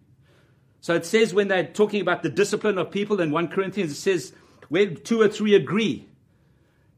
So 0.82 0.96
it 0.96 1.06
says 1.06 1.34
when 1.34 1.48
they're 1.48 1.66
talking 1.66 2.02
about 2.02 2.24
the 2.24 2.30
discipline 2.30 2.78
of 2.78 2.92
people 2.92 3.22
in 3.22 3.32
1 3.32 3.48
Corinthians, 3.48 3.92
it 3.92 3.96
says, 3.96 4.34
where 4.70 4.88
two 4.88 5.22
or 5.22 5.28
three 5.28 5.56
agree, 5.56 6.08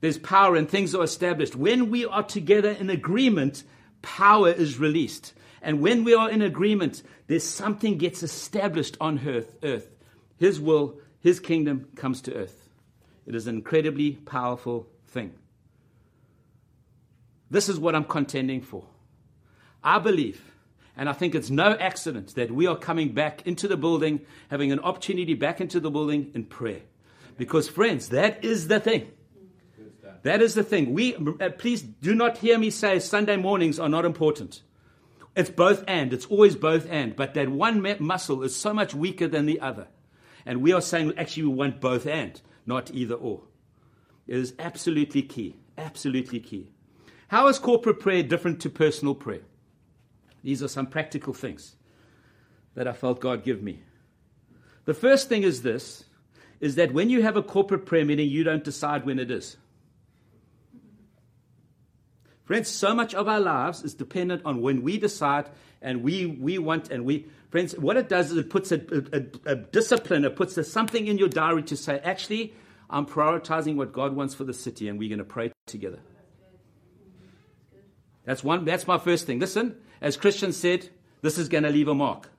there's 0.01 0.17
power 0.17 0.55
and 0.55 0.69
things 0.69 0.93
are 0.93 1.03
established. 1.03 1.55
When 1.55 1.89
we 1.89 2.05
are 2.05 2.23
together 2.23 2.71
in 2.71 2.89
agreement, 2.89 3.63
power 4.01 4.51
is 4.51 4.77
released. 4.77 5.33
And 5.61 5.81
when 5.81 6.03
we 6.03 6.13
are 6.13 6.29
in 6.29 6.41
agreement, 6.41 7.03
there's 7.27 7.43
something 7.43 7.97
gets 7.97 8.23
established 8.23 8.97
on 9.01 9.21
earth. 9.27 9.55
earth. 9.63 9.89
His 10.37 10.59
will, 10.59 10.99
His 11.19 11.39
kingdom 11.39 11.87
comes 11.95 12.21
to 12.21 12.33
earth. 12.33 12.69
It 13.25 13.35
is 13.35 13.47
an 13.47 13.55
incredibly 13.55 14.13
powerful 14.13 14.87
thing. 15.07 15.33
This 17.49 17.69
is 17.69 17.79
what 17.79 17.95
I'm 17.95 18.03
contending 18.03 18.61
for. 18.61 18.85
I 19.83 19.99
believe, 19.99 20.41
and 20.95 21.07
I 21.09 21.13
think 21.13 21.35
it's 21.35 21.49
no 21.49 21.73
accident 21.73 22.35
that 22.35 22.51
we 22.51 22.67
are 22.67 22.75
coming 22.75 23.13
back 23.13 23.45
into 23.45 23.67
the 23.67 23.77
building, 23.77 24.21
having 24.49 24.71
an 24.71 24.79
opportunity 24.79 25.33
back 25.33 25.61
into 25.61 25.79
the 25.79 25.91
building 25.91 26.31
in 26.33 26.45
prayer. 26.45 26.81
Because, 27.37 27.67
friends, 27.67 28.09
that 28.09 28.43
is 28.43 28.67
the 28.67 28.79
thing. 28.79 29.11
That 30.23 30.41
is 30.41 30.55
the 30.55 30.63
thing. 30.63 30.93
We, 30.93 31.15
uh, 31.15 31.49
please 31.57 31.81
do 31.81 32.15
not 32.15 32.39
hear 32.39 32.57
me 32.57 32.69
say 32.69 32.99
Sunday 32.99 33.37
mornings 33.37 33.79
are 33.79 33.87
not 33.87 34.03
important. 34.03 34.61
It's 35.37 35.51
both 35.51 35.83
and. 35.87 36.13
It's 36.13 36.25
always 36.25 36.55
both 36.55 36.87
and. 36.89 37.15
But 37.15 37.35
that 37.35 37.47
one 37.47 37.95
muscle 37.99 38.41
is 38.41 38.55
so 38.55 38.73
much 38.73 38.95
weaker 38.95 39.27
than 39.27 39.45
the 39.45 39.61
other. 39.61 39.87
And 40.47 40.63
we 40.63 40.73
are 40.73 40.81
saying 40.81 41.13
actually 41.15 41.43
we 41.43 41.53
want 41.53 41.79
both 41.79 42.07
and, 42.07 42.41
not 42.65 42.89
either 42.91 43.13
or. 43.13 43.43
It 44.25 44.35
is 44.35 44.55
absolutely 44.57 45.21
key. 45.21 45.55
Absolutely 45.77 46.39
key. 46.39 46.71
How 47.27 47.47
is 47.49 47.59
corporate 47.59 47.99
prayer 47.99 48.23
different 48.23 48.59
to 48.61 48.69
personal 48.71 49.13
prayer? 49.13 49.43
These 50.43 50.63
are 50.63 50.67
some 50.67 50.87
practical 50.87 51.33
things 51.33 51.75
that 52.73 52.87
I 52.87 52.93
felt 52.93 53.19
God 53.19 53.43
give 53.43 53.61
me. 53.61 53.83
The 54.85 54.95
first 54.95 55.29
thing 55.29 55.43
is 55.43 55.61
this 55.61 56.05
is 56.59 56.75
that 56.75 56.93
when 56.93 57.11
you 57.11 57.21
have 57.21 57.37
a 57.37 57.43
corporate 57.43 57.85
prayer 57.85 58.05
meeting, 58.05 58.27
you 58.27 58.43
don't 58.43 58.63
decide 58.63 59.05
when 59.05 59.19
it 59.19 59.29
is. 59.29 59.57
Friends, 62.47 62.69
so 62.69 62.95
much 62.95 63.13
of 63.13 63.27
our 63.27 63.41
lives 63.41 63.83
is 63.83 63.93
dependent 63.93 64.41
on 64.45 64.61
when 64.61 64.81
we 64.81 64.97
decide 64.97 65.49
and 65.81 66.01
we, 66.01 66.25
we 66.25 66.57
want 66.57 66.89
and 66.89 67.03
we. 67.03 67.27
Friends, 67.49 67.77
what 67.77 67.97
it 67.97 68.07
does 68.07 68.31
is 68.31 68.37
it 68.37 68.49
puts 68.49 68.71
a, 68.71 68.79
a, 69.11 69.51
a 69.51 69.55
discipline, 69.57 70.23
it 70.23 70.37
puts 70.37 70.57
a, 70.57 70.63
something 70.63 71.07
in 71.07 71.17
your 71.17 71.27
diary 71.27 71.63
to 71.63 71.75
say, 71.75 71.99
actually, 72.05 72.53
I'm 72.89 73.05
prioritizing 73.05 73.75
what 73.75 73.91
God 73.91 74.15
wants 74.15 74.33
for 74.33 74.45
the 74.45 74.53
city 74.53 74.87
and 74.87 74.97
we're 74.97 75.09
going 75.09 75.19
to 75.19 75.25
pray 75.25 75.51
together. 75.65 75.99
That's 78.23 78.45
one. 78.45 78.63
That's 78.63 78.87
my 78.87 78.97
first 78.97 79.25
thing. 79.25 79.39
Listen, 79.39 79.75
as 79.99 80.15
Christian 80.15 80.53
said, 80.53 80.87
this 81.21 81.37
is 81.37 81.49
going 81.49 81.65
to 81.65 81.69
leave 81.69 81.89
a 81.89 81.95
mark. 81.95 82.29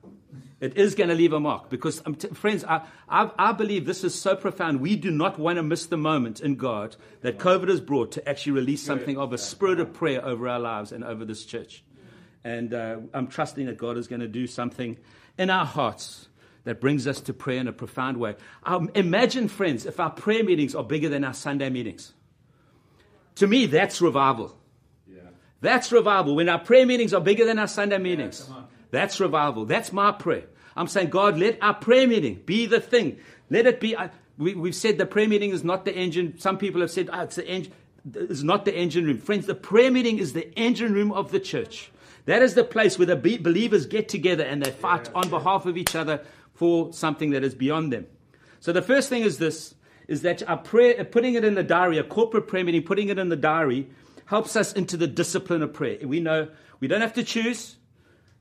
It 0.59 0.77
is 0.77 0.93
going 0.93 1.09
to 1.09 1.15
leave 1.15 1.31
a 1.31 1.39
mark 1.39 1.69
because, 1.69 2.01
um, 2.05 2.15
t- 2.15 2.27
friends, 2.29 2.65
I, 2.65 2.81
I, 3.07 3.31
I, 3.37 3.51
believe 3.53 3.85
this 3.85 4.03
is 4.03 4.13
so 4.13 4.35
profound. 4.35 4.81
We 4.81 4.97
do 4.97 5.09
not 5.09 5.39
want 5.39 5.55
to 5.55 5.63
miss 5.63 5.85
the 5.85 5.97
moment 5.97 6.41
in 6.41 6.55
God 6.55 6.97
that 7.21 7.39
COVID 7.39 7.69
has 7.69 7.79
brought 7.79 8.11
to 8.13 8.29
actually 8.29 8.53
release 8.53 8.83
something 8.83 9.17
of 9.17 9.31
a 9.31 9.37
spirit 9.37 9.79
of 9.79 9.93
prayer 9.93 10.23
over 10.23 10.49
our 10.49 10.59
lives 10.59 10.91
and 10.91 11.03
over 11.03 11.23
this 11.23 11.45
church. 11.45 11.83
And 12.43 12.73
uh, 12.73 12.97
I'm 13.13 13.27
trusting 13.27 13.67
that 13.67 13.77
God 13.77 13.97
is 13.97 14.07
going 14.07 14.21
to 14.21 14.27
do 14.27 14.47
something 14.47 14.97
in 15.37 15.49
our 15.49 15.65
hearts 15.65 16.27
that 16.65 16.81
brings 16.81 17.07
us 17.07 17.21
to 17.21 17.33
prayer 17.33 17.59
in 17.59 17.67
a 17.67 17.73
profound 17.73 18.17
way. 18.17 18.35
Um, 18.63 18.91
imagine, 18.95 19.47
friends, 19.47 19.85
if 19.85 19.99
our 19.99 20.09
prayer 20.09 20.43
meetings 20.43 20.75
are 20.75 20.83
bigger 20.83 21.09
than 21.09 21.23
our 21.23 21.33
Sunday 21.33 21.69
meetings. 21.69 22.13
To 23.35 23.47
me, 23.47 23.65
that's 23.65 24.01
revival. 24.01 24.57
Yeah. 25.07 25.21
That's 25.61 25.91
revival. 25.91 26.35
When 26.35 26.49
our 26.49 26.59
prayer 26.59 26.85
meetings 26.85 27.13
are 27.13 27.21
bigger 27.21 27.45
than 27.45 27.57
our 27.59 27.67
Sunday 27.67 27.97
meetings. 27.97 28.45
Yeah, 28.49 28.63
that's 28.91 29.19
revival. 29.19 29.65
That's 29.65 29.93
my 29.93 30.11
prayer. 30.11 30.45
I'm 30.75 30.87
saying, 30.87 31.09
God, 31.09 31.37
let 31.37 31.61
our 31.61 31.73
prayer 31.73 32.07
meeting 32.07 32.41
be 32.45 32.65
the 32.65 32.79
thing. 32.79 33.17
Let 33.49 33.65
it 33.65 33.79
be. 33.79 33.95
Uh, 33.95 34.09
we, 34.37 34.53
have 34.53 34.75
said 34.75 34.97
the 34.97 35.05
prayer 35.05 35.27
meeting 35.27 35.51
is 35.51 35.63
not 35.63 35.83
the 35.83 35.93
engine. 35.93 36.39
Some 36.39 36.57
people 36.57 36.81
have 36.81 36.91
said, 36.91 37.09
oh, 37.11 37.21
it's 37.21 37.35
the 37.35 37.47
engine. 37.47 37.73
It's 38.13 38.43
not 38.43 38.63
the 38.63 38.73
engine 38.73 39.05
room. 39.05 39.17
Friends, 39.17 39.45
the 39.45 39.55
prayer 39.55 39.91
meeting 39.91 40.17
is 40.17 40.31
the 40.31 40.57
engine 40.57 40.93
room 40.93 41.11
of 41.11 41.31
the 41.31 41.39
church. 41.39 41.91
That 42.25 42.41
is 42.41 42.53
the 42.53 42.63
place 42.63 42.97
where 42.97 43.05
the 43.05 43.15
believers 43.15 43.85
get 43.85 44.07
together 44.07 44.43
and 44.43 44.63
they 44.63 44.71
fight 44.71 45.13
on 45.13 45.29
behalf 45.29 45.65
of 45.65 45.75
each 45.77 45.95
other 45.95 46.21
for 46.53 46.93
something 46.93 47.31
that 47.31 47.43
is 47.43 47.55
beyond 47.55 47.91
them. 47.91 48.07
So 48.59 48.71
the 48.71 48.81
first 48.81 49.09
thing 49.09 49.23
is 49.23 49.37
this 49.37 49.75
is 50.07 50.21
that 50.21 50.47
our 50.49 50.57
prayer, 50.57 51.03
putting 51.05 51.35
it 51.35 51.43
in 51.43 51.55
the 51.55 51.63
diary, 51.63 51.97
a 51.97 52.03
corporate 52.03 52.47
prayer 52.47 52.63
meeting, 52.63 52.83
putting 52.83 53.09
it 53.09 53.19
in 53.19 53.29
the 53.29 53.35
diary, 53.35 53.89
helps 54.25 54.55
us 54.55 54.73
into 54.73 54.97
the 54.97 55.07
discipline 55.07 55.61
of 55.61 55.73
prayer. 55.73 55.97
We 56.03 56.19
know 56.19 56.49
we 56.79 56.87
don't 56.87 57.01
have 57.01 57.13
to 57.13 57.23
choose. 57.23 57.75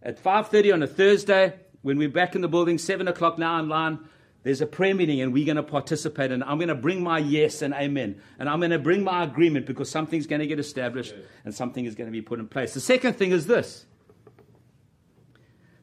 At 0.02 0.22
5.30 0.22 0.74
on 0.74 0.82
a 0.82 0.86
Thursday, 0.86 1.54
when 1.82 1.98
we're 1.98 2.08
back 2.08 2.34
in 2.34 2.40
the 2.40 2.48
building, 2.48 2.78
7 2.78 3.08
o'clock 3.08 3.38
now 3.38 3.58
online, 3.58 3.98
there's 4.42 4.60
a 4.60 4.66
prayer 4.66 4.94
meeting 4.94 5.20
and 5.20 5.32
we're 5.32 5.44
going 5.44 5.56
to 5.56 5.62
participate. 5.62 6.30
And 6.30 6.44
I'm 6.44 6.58
going 6.58 6.68
to 6.68 6.74
bring 6.74 7.02
my 7.02 7.18
yes 7.18 7.62
and 7.62 7.74
amen. 7.74 8.20
And 8.38 8.48
I'm 8.48 8.60
going 8.60 8.70
to 8.70 8.78
bring 8.78 9.02
my 9.02 9.24
agreement 9.24 9.66
because 9.66 9.90
something's 9.90 10.26
going 10.26 10.40
to 10.40 10.46
get 10.46 10.58
established 10.58 11.14
and 11.44 11.54
something 11.54 11.84
is 11.84 11.94
going 11.94 12.06
to 12.06 12.12
be 12.12 12.22
put 12.22 12.38
in 12.38 12.48
place. 12.48 12.74
The 12.74 12.80
second 12.80 13.14
thing 13.14 13.32
is 13.32 13.46
this 13.46 13.84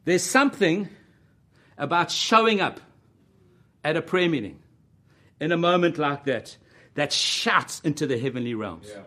there's 0.04 0.22
something 0.22 0.88
about 1.76 2.10
showing 2.10 2.60
up 2.60 2.80
at 3.84 3.96
a 3.96 4.02
prayer 4.02 4.28
meeting 4.28 4.60
in 5.40 5.52
a 5.52 5.56
moment 5.56 5.98
like 5.98 6.24
that 6.24 6.56
that 6.94 7.12
shouts 7.12 7.80
into 7.80 8.06
the 8.06 8.18
heavenly 8.18 8.54
realms. 8.54 8.88
Yeah. 8.88 9.02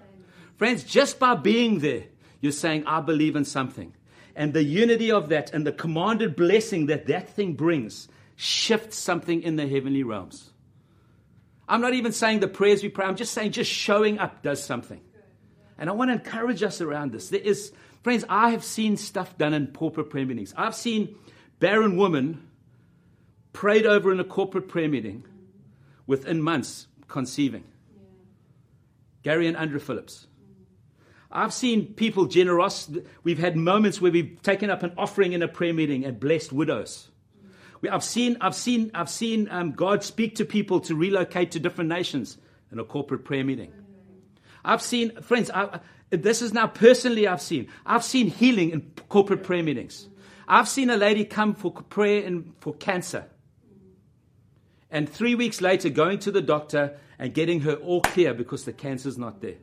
Friends, 0.58 0.84
just 0.84 1.20
by 1.20 1.36
being 1.36 1.80
there, 1.80 2.04
you're 2.42 2.52
saying, 2.52 2.86
I 2.86 3.02
believe 3.02 3.36
in 3.36 3.46
something. 3.46 3.94
And 4.40 4.54
the 4.54 4.64
unity 4.64 5.12
of 5.12 5.28
that 5.30 5.54
and 5.54 5.68
the 5.68 5.74
commanded 5.74 6.38
blessing 6.38 6.86
that 6.86 7.08
that 7.08 7.28
thing 7.36 7.56
brings 7.56 8.08
shifts 8.38 8.98
something 8.98 9.44
in 9.44 9.58
the 9.58 9.68
heavenly 9.68 10.02
realms. 10.02 10.52
I'm 11.68 11.82
not 11.82 11.94
even 11.94 12.14
saying 12.14 12.40
the 12.40 12.48
prayers 12.48 12.82
we 12.82 12.88
pray, 12.88 13.06
I'm 13.06 13.18
just 13.18 13.34
saying 13.34 13.52
just 13.52 13.70
showing 13.70 14.18
up 14.18 14.42
does 14.42 14.64
something. 14.64 15.02
And 15.78 15.90
I 15.90 15.94
want 15.94 16.10
to 16.10 16.14
encourage 16.14 16.64
us 16.64 16.80
around 16.80 17.12
this. 17.12 17.28
There 17.28 17.42
is, 17.42 17.74
friends, 18.02 18.24
I 18.30 18.52
have 18.52 18.64
seen 18.64 18.96
stuff 18.96 19.38
done 19.38 19.54
in 19.54 19.68
corporate 19.68 20.10
prayer 20.10 20.26
meetings. 20.26 20.54
I've 20.56 20.74
seen 20.74 21.18
barren 21.60 21.98
women 21.98 22.48
prayed 23.52 23.86
over 23.86 24.10
in 24.10 24.22
a 24.22 24.24
corporate 24.24 24.70
prayer 24.70 24.88
meeting 24.88 25.26
within 26.08 26.42
months 26.42 26.88
conceiving. 27.10 27.66
Gary 29.22 29.48
and 29.48 29.58
Andrew 29.58 29.80
Phillips. 29.80 30.28
I've 31.32 31.54
seen 31.54 31.94
people 31.94 32.26
generous. 32.26 32.90
We've 33.24 33.38
had 33.38 33.56
moments 33.56 34.02
where 34.02 34.12
we've 34.12 34.42
taken 34.42 34.70
up 34.70 34.82
an 34.84 34.94
offering 34.98 35.34
in 35.34 35.44
a 35.44 35.48
prayer 35.48 35.74
meeting 35.74 36.04
and 36.06 36.20
blessed 36.20 36.52
widows. 36.52 37.10
I've 37.90 38.04
seen, 38.04 38.38
I've 38.42 38.56
seen, 38.56 38.92
I've 38.94 39.10
seen 39.10 39.48
um, 39.50 39.72
God 39.72 40.04
speak 40.04 40.36
to 40.36 40.46
people 40.46 40.82
to 40.82 40.96
relocate 40.96 41.52
to 41.52 41.60
different 41.60 41.90
nations 41.90 42.38
in 42.72 42.80
a 42.80 42.84
corporate 42.84 43.24
prayer 43.24 43.44
meeting. 43.44 43.72
I've 44.66 44.82
seen, 44.82 45.22
friends, 45.22 45.50
I, 45.52 45.80
this 46.10 46.42
is 46.42 46.52
now 46.52 46.68
personally 46.68 47.28
I've 47.28 47.42
seen. 47.42 47.70
I've 47.86 48.04
seen 48.04 48.28
healing 48.28 48.72
in 48.72 48.92
corporate 49.08 49.44
prayer 49.44 49.64
meetings. 49.64 50.08
I've 50.48 50.68
seen 50.68 50.90
a 50.90 50.98
lady 50.98 51.26
come 51.26 51.54
for 51.54 51.72
prayer 51.72 52.24
in, 52.24 52.54
for 52.60 52.74
cancer. 52.74 53.26
And 54.92 55.08
three 55.08 55.36
weeks 55.36 55.62
later, 55.62 55.90
going 55.90 56.20
to 56.20 56.32
the 56.32 56.42
doctor 56.42 56.98
and 57.20 57.34
getting 57.34 57.62
her 57.62 57.76
all 57.76 58.02
clear 58.02 58.34
because 58.34 58.66
the 58.66 58.74
cancer's 58.74 59.18
not 59.18 59.42
there. 59.42 59.58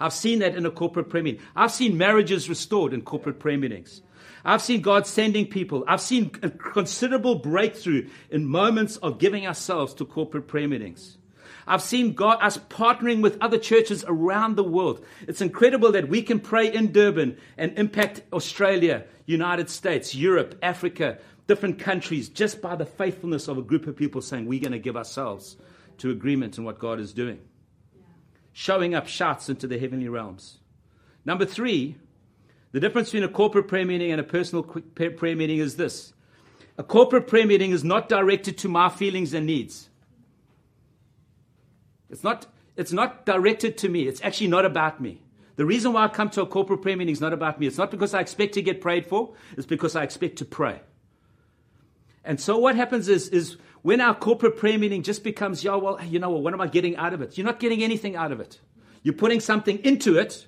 I've 0.00 0.14
seen 0.14 0.38
that 0.38 0.56
in 0.56 0.64
a 0.64 0.70
corporate 0.70 1.10
prayer 1.10 1.22
meeting. 1.22 1.42
I've 1.54 1.70
seen 1.70 1.98
marriages 1.98 2.48
restored 2.48 2.94
in 2.94 3.02
corporate 3.02 3.38
prayer 3.38 3.58
meetings. 3.58 4.00
I've 4.44 4.62
seen 4.62 4.80
God 4.80 5.06
sending 5.06 5.46
people. 5.46 5.84
I've 5.86 6.00
seen 6.00 6.30
a 6.42 6.48
considerable 6.48 7.34
breakthrough 7.34 8.08
in 8.30 8.46
moments 8.46 8.96
of 8.96 9.18
giving 9.18 9.46
ourselves 9.46 9.92
to 9.94 10.06
corporate 10.06 10.48
prayer 10.48 10.66
meetings. 10.66 11.18
I've 11.66 11.82
seen 11.82 12.14
God, 12.14 12.38
us 12.40 12.56
partnering 12.56 13.20
with 13.20 13.36
other 13.42 13.58
churches 13.58 14.02
around 14.08 14.56
the 14.56 14.64
world. 14.64 15.04
It's 15.28 15.42
incredible 15.42 15.92
that 15.92 16.08
we 16.08 16.22
can 16.22 16.40
pray 16.40 16.72
in 16.72 16.90
Durban 16.90 17.36
and 17.58 17.78
impact 17.78 18.22
Australia, 18.32 19.04
United 19.26 19.68
States, 19.68 20.14
Europe, 20.14 20.58
Africa, 20.62 21.18
different 21.46 21.78
countries 21.78 22.28
just 22.30 22.62
by 22.62 22.74
the 22.76 22.86
faithfulness 22.86 23.46
of 23.46 23.58
a 23.58 23.62
group 23.62 23.86
of 23.86 23.96
people 23.96 24.22
saying 24.22 24.46
we're 24.46 24.60
going 24.60 24.72
to 24.72 24.78
give 24.78 24.96
ourselves 24.96 25.56
to 25.98 26.10
agreement 26.10 26.56
in 26.56 26.64
what 26.64 26.78
God 26.78 26.98
is 26.98 27.12
doing 27.12 27.38
showing 28.52 28.94
up 28.94 29.06
shouts 29.06 29.48
into 29.48 29.66
the 29.66 29.78
heavenly 29.78 30.08
realms. 30.08 30.58
Number 31.24 31.44
three, 31.44 31.96
the 32.72 32.80
difference 32.80 33.08
between 33.08 33.24
a 33.24 33.32
corporate 33.32 33.68
prayer 33.68 33.84
meeting 33.84 34.10
and 34.10 34.20
a 34.20 34.24
personal 34.24 34.62
prayer 34.62 35.36
meeting 35.36 35.58
is 35.58 35.76
this 35.76 36.12
a 36.78 36.82
corporate 36.82 37.26
prayer 37.26 37.46
meeting 37.46 37.72
is 37.72 37.84
not 37.84 38.08
directed 38.08 38.56
to 38.58 38.68
my 38.68 38.88
feelings 38.88 39.34
and 39.34 39.46
needs. 39.46 39.88
It's 42.08 42.24
not, 42.24 42.46
it's 42.76 42.92
not 42.92 43.26
directed 43.26 43.78
to 43.78 43.88
me. 43.88 44.08
It's 44.08 44.22
actually 44.22 44.48
not 44.48 44.64
about 44.64 45.00
me. 45.00 45.20
The 45.56 45.66
reason 45.66 45.92
why 45.92 46.04
I 46.04 46.08
come 46.08 46.30
to 46.30 46.42
a 46.42 46.46
corporate 46.46 46.80
prayer 46.80 46.96
meeting 46.96 47.12
is 47.12 47.20
not 47.20 47.32
about 47.32 47.60
me. 47.60 47.66
It's 47.66 47.76
not 47.76 47.90
because 47.90 48.14
I 48.14 48.20
expect 48.20 48.54
to 48.54 48.62
get 48.62 48.80
prayed 48.80 49.06
for, 49.06 49.34
it's 49.56 49.66
because 49.66 49.94
I 49.94 50.04
expect 50.04 50.36
to 50.36 50.44
pray. 50.44 50.80
And 52.24 52.40
so 52.40 52.58
what 52.58 52.76
happens 52.76 53.08
is, 53.08 53.28
is 53.28 53.56
when 53.82 54.00
our 54.00 54.14
corporate 54.14 54.56
prayer 54.56 54.78
meeting 54.78 55.02
just 55.02 55.24
becomes, 55.24 55.64
yeah, 55.64 55.76
well, 55.76 56.02
you 56.04 56.18
know, 56.18 56.30
what 56.30 56.52
am 56.52 56.60
I 56.60 56.66
getting 56.66 56.96
out 56.96 57.14
of 57.14 57.22
it? 57.22 57.38
You're 57.38 57.46
not 57.46 57.60
getting 57.60 57.82
anything 57.82 58.16
out 58.16 58.32
of 58.32 58.40
it. 58.40 58.60
You're 59.02 59.14
putting 59.14 59.40
something 59.40 59.78
into 59.84 60.18
it 60.18 60.46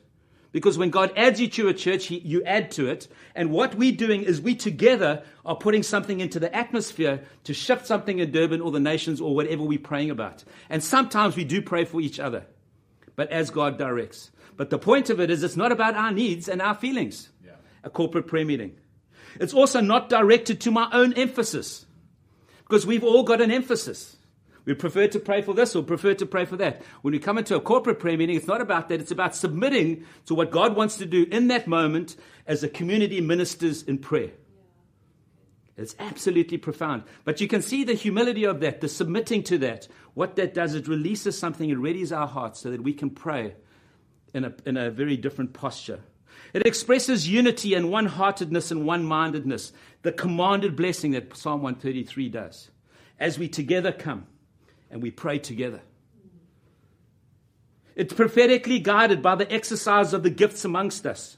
because 0.52 0.76
when 0.76 0.90
God 0.90 1.12
adds 1.16 1.40
you 1.40 1.48
to 1.48 1.68
a 1.68 1.74
church, 1.74 2.06
he, 2.06 2.18
you 2.18 2.44
add 2.44 2.70
to 2.72 2.88
it. 2.88 3.08
And 3.34 3.50
what 3.50 3.74
we're 3.74 3.96
doing 3.96 4.22
is 4.22 4.40
we 4.40 4.54
together 4.54 5.22
are 5.46 5.56
putting 5.56 5.82
something 5.82 6.20
into 6.20 6.38
the 6.38 6.54
atmosphere 6.54 7.22
to 7.44 7.54
shift 7.54 7.86
something 7.86 8.18
in 8.18 8.30
Durban 8.30 8.60
or 8.60 8.70
the 8.70 8.80
nations 8.80 9.20
or 9.20 9.34
whatever 9.34 9.62
we're 9.62 9.78
praying 9.78 10.10
about. 10.10 10.44
And 10.68 10.84
sometimes 10.84 11.36
we 11.36 11.44
do 11.44 11.62
pray 11.62 11.86
for 11.86 12.02
each 12.02 12.20
other, 12.20 12.44
but 13.16 13.30
as 13.30 13.50
God 13.50 13.78
directs. 13.78 14.30
But 14.58 14.68
the 14.68 14.78
point 14.78 15.08
of 15.08 15.18
it 15.18 15.30
is 15.30 15.42
it's 15.42 15.56
not 15.56 15.72
about 15.72 15.94
our 15.94 16.12
needs 16.12 16.48
and 16.48 16.60
our 16.60 16.74
feelings, 16.74 17.30
yeah. 17.42 17.52
a 17.82 17.88
corporate 17.88 18.26
prayer 18.26 18.44
meeting. 18.44 18.76
It's 19.40 19.54
also 19.54 19.80
not 19.80 20.10
directed 20.10 20.60
to 20.62 20.70
my 20.70 20.90
own 20.92 21.14
emphasis. 21.14 21.86
Because 22.72 22.86
we've 22.86 23.04
all 23.04 23.22
got 23.22 23.42
an 23.42 23.50
emphasis. 23.50 24.16
We 24.64 24.72
prefer 24.72 25.06
to 25.08 25.20
pray 25.20 25.42
for 25.42 25.52
this 25.52 25.76
or 25.76 25.82
prefer 25.82 26.14
to 26.14 26.24
pray 26.24 26.46
for 26.46 26.56
that. 26.56 26.80
When 27.02 27.12
we 27.12 27.18
come 27.18 27.36
into 27.36 27.54
a 27.54 27.60
corporate 27.60 27.98
prayer 27.98 28.16
meeting, 28.16 28.34
it's 28.34 28.46
not 28.46 28.62
about 28.62 28.88
that. 28.88 28.98
It's 28.98 29.10
about 29.10 29.36
submitting 29.36 30.06
to 30.24 30.34
what 30.34 30.50
God 30.50 30.74
wants 30.74 30.96
to 30.96 31.04
do 31.04 31.26
in 31.30 31.48
that 31.48 31.66
moment 31.66 32.16
as 32.46 32.62
a 32.64 32.70
community 32.70 33.20
ministers 33.20 33.82
in 33.82 33.98
prayer. 33.98 34.30
It's 35.76 35.94
absolutely 35.98 36.56
profound. 36.56 37.02
But 37.26 37.42
you 37.42 37.46
can 37.46 37.60
see 37.60 37.84
the 37.84 37.92
humility 37.92 38.44
of 38.44 38.60
that, 38.60 38.80
the 38.80 38.88
submitting 38.88 39.42
to 39.42 39.58
that. 39.58 39.86
What 40.14 40.36
that 40.36 40.54
does, 40.54 40.74
it 40.74 40.88
releases 40.88 41.38
something, 41.38 41.68
it 41.68 41.76
readies 41.76 42.10
our 42.10 42.26
hearts 42.26 42.60
so 42.60 42.70
that 42.70 42.82
we 42.82 42.94
can 42.94 43.10
pray 43.10 43.54
in 44.32 44.46
a, 44.46 44.54
in 44.64 44.78
a 44.78 44.90
very 44.90 45.18
different 45.18 45.52
posture. 45.52 46.00
It 46.52 46.66
expresses 46.66 47.28
unity 47.28 47.74
and 47.74 47.90
one 47.90 48.06
heartedness 48.06 48.70
and 48.70 48.86
one 48.86 49.04
mindedness, 49.04 49.72
the 50.02 50.12
commanded 50.12 50.76
blessing 50.76 51.12
that 51.12 51.34
Psalm 51.36 51.62
133 51.62 52.28
does. 52.28 52.70
As 53.18 53.38
we 53.38 53.48
together 53.48 53.92
come 53.92 54.26
and 54.90 55.02
we 55.02 55.10
pray 55.10 55.38
together. 55.38 55.80
It's 57.94 58.12
prophetically 58.12 58.78
guided 58.78 59.22
by 59.22 59.34
the 59.34 59.50
exercise 59.50 60.12
of 60.12 60.22
the 60.22 60.30
gifts 60.30 60.64
amongst 60.64 61.06
us, 61.06 61.36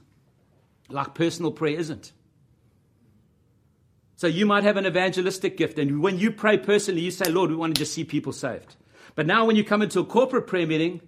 like 0.88 1.14
personal 1.14 1.52
prayer 1.52 1.78
isn't. 1.78 2.12
So 4.16 4.28
you 4.28 4.46
might 4.46 4.62
have 4.62 4.76
an 4.76 4.86
evangelistic 4.86 5.56
gift, 5.56 5.78
and 5.78 6.00
when 6.00 6.18
you 6.18 6.30
pray 6.30 6.56
personally, 6.56 7.00
you 7.02 7.10
say, 7.10 7.30
Lord, 7.30 7.50
we 7.50 7.56
want 7.56 7.74
to 7.74 7.78
just 7.78 7.92
see 7.92 8.04
people 8.04 8.32
saved. 8.32 8.76
But 9.16 9.26
now 9.26 9.44
when 9.44 9.56
you 9.56 9.64
come 9.64 9.82
into 9.82 10.00
a 10.00 10.04
corporate 10.04 10.46
prayer 10.46 10.66
meeting, 10.66 11.00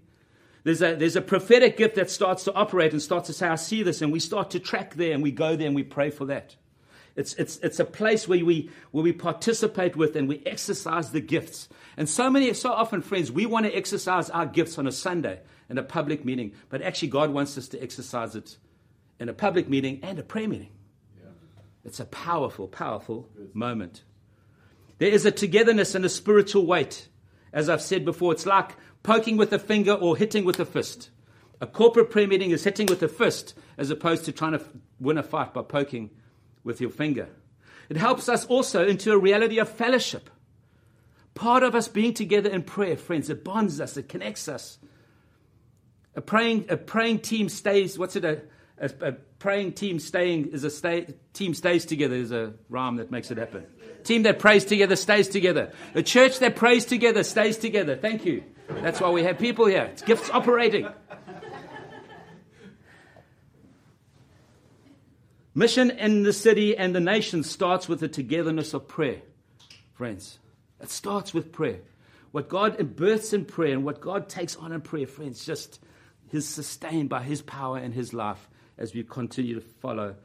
there's 0.67 0.83
a, 0.83 0.97
there's 0.97 1.15
a 1.15 1.21
prophetic 1.21 1.77
gift 1.77 1.95
that 1.95 2.11
starts 2.11 2.43
to 2.43 2.53
operate 2.53 2.91
and 2.91 3.01
starts 3.01 3.29
to 3.29 3.33
say, 3.33 3.47
I 3.47 3.55
see 3.55 3.85
this, 3.85 4.03
and 4.03 4.13
we 4.13 4.19
start 4.19 4.51
to 4.51 4.59
track 4.59 4.97
there 4.97 5.13
and 5.13 5.23
we 5.23 5.31
go 5.31 5.55
there 5.55 5.69
and 5.69 5.77
we 5.77 5.85
pray 5.85 6.11
for 6.11 6.25
that. 6.25 6.57
It's, 7.15 7.35
it's, 7.35 7.59
it's 7.59 7.79
a 7.79 7.85
place 7.85 8.27
where 8.27 8.45
we, 8.45 8.71
where 8.91 9.05
we 9.05 9.13
participate 9.13 9.95
with 9.95 10.17
and 10.17 10.29
we 10.29 10.43
exercise 10.45 11.13
the 11.13 11.21
gifts. 11.21 11.69
And 11.97 12.09
so 12.09 12.29
many, 12.29 12.53
so 12.53 12.73
often, 12.73 13.01
friends, 13.01 13.31
we 13.31 13.47
want 13.47 13.67
to 13.67 13.77
exercise 13.77 14.29
our 14.29 14.45
gifts 14.45 14.77
on 14.77 14.89
a 14.89 14.93
Sunday 14.93 15.39
in 15.71 15.79
a 15.79 15.85
public 15.85 16.25
meeting, 16.25 16.53
but 16.69 16.83
actually, 16.83 17.09
God 17.09 17.31
wants 17.31 17.57
us 17.57 17.69
to 17.69 17.81
exercise 17.81 18.35
it 18.35 18.57
in 19.21 19.29
a 19.29 19.35
public 19.35 19.69
meeting 19.69 20.01
and 20.03 20.19
a 20.19 20.25
prayer 20.25 20.49
meeting. 20.49 20.73
Yeah. 21.17 21.29
It's 21.85 22.01
a 22.01 22.07
powerful, 22.07 22.67
powerful 22.67 23.29
Good. 23.37 23.55
moment. 23.55 24.03
There 24.99 25.11
is 25.11 25.27
a 25.27 25.31
togetherness 25.31 25.95
and 25.95 26.05
a 26.05 26.09
spiritual 26.09 26.67
weight. 26.67 27.07
As 27.53 27.69
I've 27.69 27.81
said 27.81 28.05
before, 28.05 28.33
it's 28.33 28.47
like 28.47 28.73
poking 29.07 29.37
with 29.37 29.53
a 29.53 29.59
finger 29.59 29.93
or 29.93 30.17
hitting 30.17 30.45
with 30.45 30.59
a 30.59 30.65
fist. 30.65 31.11
A 31.61 31.67
corporate 31.67 32.11
prayer 32.11 32.27
meeting 32.27 32.51
is 32.51 32.65
hitting 32.65 32.87
with 32.87 33.01
a 33.05 33.09
fist 33.09 33.55
as 33.79 33.89
opposed 33.91 34.25
to 34.25 34.33
trying 34.33 34.53
to 34.53 34.63
win 34.99 35.17
a 35.17 35.23
fight 35.23 35.55
by 35.55 35.63
poking 35.63 36.11
with 36.65 36.81
your 36.81 36.91
finger. 36.91 37.29
It 37.89 37.97
helps 37.97 38.29
us 38.29 38.45
also 38.47 38.85
into 38.85 39.13
a 39.13 39.19
reality 39.19 39.59
of 39.59 39.69
fellowship. 39.69 40.29
Part 41.35 41.63
of 41.63 41.77
us 41.77 41.87
being 41.87 42.15
together 42.15 42.51
in 42.51 42.65
prayer, 42.65 42.97
friends, 42.97 43.31
it 43.31 43.45
bonds 43.45 43.81
us, 43.81 43.97
it 43.97 44.09
connects 44.09 44.49
us. 44.49 44.79
A 46.17 46.21
praying, 46.21 46.67
a 46.69 46.77
praying 46.77 47.21
team 47.21 47.49
stays, 47.49 47.97
what's 47.97 48.17
it? 48.17 48.25
A, 48.25 48.43
a, 48.79 48.91
a 49.03 49.13
praying 49.39 49.75
team 49.75 50.01
staying 50.01 50.49
is 50.49 50.65
a 50.65 50.71
stay, 50.71 51.15
team 51.33 51.55
stays 51.55 51.87
together 51.87 52.17
is 52.17 52.33
a 52.33 52.55
rhyme 52.69 52.97
that 52.97 53.13
makes 53.13 53.31
it 53.31 53.39
happen. 53.39 53.67
Team 54.03 54.25
that 54.25 54.41
prays 54.41 54.65
together 54.65 54.97
stays 54.97 55.29
together. 55.29 55.73
A 55.95 56.03
church 56.03 56.41
that 56.41 56.57
prays 56.57 56.85
together 56.85 57.23
stays 57.23 57.57
together. 57.57 57.95
Thank 57.95 58.25
you. 58.25 58.43
That's 58.69 59.01
why 59.01 59.11
we 59.11 59.23
have 59.25 59.39
people 59.39 59.67
here. 59.67 59.85
It's 59.93 60.03
gifts 60.03 60.31
operating. 60.31 60.89
Mission 65.55 65.91
in 65.91 66.23
the 66.23 66.35
city 66.35 66.77
and 66.77 66.95
the 66.95 67.01
nation 67.01 67.43
starts 67.43 67.89
with 67.89 68.01
the 68.01 68.09
togetherness 68.09 68.75
of 68.75 68.87
prayer. 68.87 69.23
friends. 69.95 70.39
It 70.81 70.91
starts 70.91 71.33
with 71.33 71.53
prayer. 71.53 71.81
What 72.33 72.51
God 72.51 72.97
births 72.97 73.33
in 73.33 73.47
prayer 73.47 73.73
and 73.73 73.83
what 73.83 74.03
God 74.03 74.29
takes 74.29 74.57
on 74.57 74.73
in 74.73 74.83
prayer, 74.83 75.07
friends, 75.07 75.47
just 75.47 75.81
is 76.31 76.47
sustained 76.47 77.09
by 77.09 77.23
His 77.23 77.41
power 77.41 77.79
and 77.79 77.95
His 77.95 78.13
life 78.13 78.51
as 78.77 78.93
we 78.93 79.03
continue 79.03 79.55
to 79.55 79.61
follow 79.63 80.17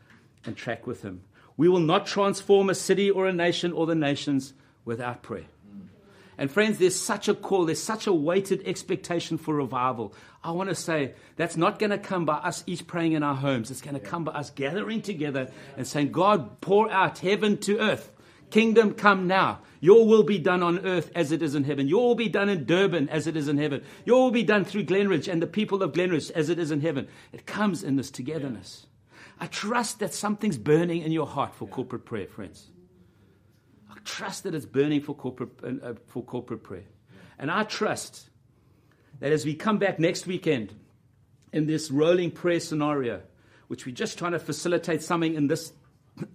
and 0.43 0.57
track 0.57 0.85
with 0.85 1.03
Him. 1.03 1.21
We 1.55 1.69
will 1.69 1.79
not 1.79 2.05
transform 2.05 2.69
a 2.69 2.75
city 2.75 3.09
or 3.09 3.27
a 3.27 3.33
nation 3.33 3.71
or 3.71 3.85
the 3.85 3.95
nations 3.95 4.53
without 4.83 5.23
prayer. 5.23 5.45
And 6.41 6.49
friends, 6.49 6.79
there's 6.79 6.99
such 6.99 7.27
a 7.27 7.35
call, 7.35 7.65
there's 7.65 7.83
such 7.83 8.07
a 8.07 8.13
weighted 8.13 8.67
expectation 8.67 9.37
for 9.37 9.53
revival. 9.53 10.15
I 10.43 10.49
want 10.49 10.69
to 10.69 10.75
say 10.75 11.13
that's 11.35 11.55
not 11.55 11.77
going 11.77 11.91
to 11.91 11.99
come 11.99 12.25
by 12.25 12.37
us 12.37 12.63
each 12.65 12.87
praying 12.87 13.11
in 13.11 13.21
our 13.21 13.35
homes. 13.35 13.69
It's 13.69 13.81
going 13.81 13.93
to 13.93 13.99
come 13.99 14.23
by 14.23 14.31
us 14.31 14.49
gathering 14.49 15.03
together 15.03 15.51
and 15.77 15.85
saying, 15.85 16.11
God, 16.11 16.59
pour 16.59 16.91
out 16.91 17.19
heaven 17.19 17.59
to 17.59 17.77
earth. 17.77 18.11
Kingdom 18.49 18.95
come 18.95 19.27
now. 19.27 19.59
Your 19.81 20.07
will 20.07 20.23
be 20.23 20.39
done 20.39 20.63
on 20.63 20.83
earth 20.83 21.11
as 21.13 21.31
it 21.31 21.43
is 21.43 21.53
in 21.53 21.63
heaven. 21.63 21.87
Your 21.87 22.07
will 22.07 22.15
be 22.15 22.27
done 22.27 22.49
in 22.49 22.65
Durban 22.65 23.09
as 23.09 23.27
it 23.27 23.37
is 23.37 23.47
in 23.47 23.59
heaven. 23.59 23.83
Your 24.03 24.23
will 24.23 24.31
be 24.31 24.41
done 24.41 24.65
through 24.65 24.85
Glenridge 24.85 25.27
and 25.27 25.43
the 25.43 25.47
people 25.47 25.83
of 25.83 25.93
Glenridge 25.93 26.31
as 26.31 26.49
it 26.49 26.57
is 26.57 26.71
in 26.71 26.81
heaven. 26.81 27.07
It 27.31 27.45
comes 27.45 27.83
in 27.83 27.97
this 27.97 28.09
togetherness. 28.09 28.87
I 29.39 29.45
trust 29.45 29.99
that 29.99 30.15
something's 30.15 30.57
burning 30.57 31.03
in 31.03 31.11
your 31.11 31.27
heart 31.27 31.53
for 31.53 31.67
corporate 31.67 32.05
prayer, 32.05 32.25
friends. 32.25 32.70
Trust 34.03 34.43
that 34.43 34.55
it's 34.55 34.65
burning 34.65 35.01
for 35.01 35.13
corporate, 35.13 35.51
uh, 35.63 35.85
uh, 35.85 35.93
for 36.07 36.23
corporate 36.23 36.63
prayer. 36.63 36.85
And 37.37 37.51
I 37.51 37.63
trust 37.63 38.29
that 39.19 39.31
as 39.31 39.45
we 39.45 39.53
come 39.53 39.77
back 39.77 39.99
next 39.99 40.27
weekend 40.27 40.73
in 41.53 41.67
this 41.67 41.91
rolling 41.91 42.31
prayer 42.31 42.59
scenario, 42.59 43.21
which 43.67 43.85
we're 43.85 43.95
just 43.95 44.17
trying 44.17 44.31
to 44.33 44.39
facilitate 44.39 45.03
something 45.03 45.33
in 45.33 45.47
this 45.47 45.73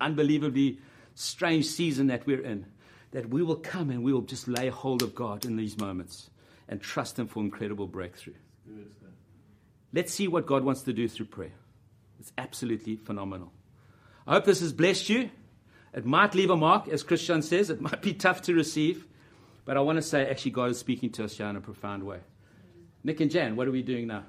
unbelievably 0.00 0.78
strange 1.14 1.66
season 1.66 2.08
that 2.08 2.26
we're 2.26 2.42
in, 2.42 2.66
that 3.12 3.28
we 3.28 3.42
will 3.42 3.56
come 3.56 3.90
and 3.90 4.02
we 4.02 4.12
will 4.12 4.22
just 4.22 4.48
lay 4.48 4.68
hold 4.68 5.02
of 5.02 5.14
God 5.14 5.44
in 5.44 5.56
these 5.56 5.78
moments 5.78 6.30
and 6.68 6.80
trust 6.80 7.18
Him 7.18 7.26
for 7.26 7.40
incredible 7.40 7.86
breakthrough. 7.86 8.34
Let's 9.92 10.12
see 10.12 10.28
what 10.28 10.46
God 10.46 10.64
wants 10.64 10.82
to 10.82 10.92
do 10.92 11.08
through 11.08 11.26
prayer. 11.26 11.54
It's 12.18 12.32
absolutely 12.36 12.96
phenomenal. 12.96 13.52
I 14.26 14.34
hope 14.34 14.44
this 14.44 14.60
has 14.60 14.72
blessed 14.72 15.08
you. 15.08 15.30
It 15.96 16.04
might 16.04 16.34
leave 16.34 16.50
a 16.50 16.56
mark, 16.56 16.88
as 16.88 17.02
Christian 17.02 17.40
says. 17.40 17.70
It 17.70 17.80
might 17.80 18.02
be 18.02 18.12
tough 18.12 18.42
to 18.42 18.54
receive. 18.54 19.06
But 19.64 19.78
I 19.78 19.80
want 19.80 19.96
to 19.96 20.02
say, 20.02 20.28
actually, 20.28 20.52
God 20.52 20.70
is 20.70 20.78
speaking 20.78 21.10
to 21.12 21.24
us 21.24 21.38
here 21.38 21.46
in 21.46 21.56
a 21.56 21.60
profound 21.60 22.04
way. 22.04 22.20
Nick 23.02 23.20
and 23.20 23.30
Jan, 23.30 23.56
what 23.56 23.66
are 23.66 23.72
we 23.72 23.82
doing 23.82 24.06
now? 24.06 24.24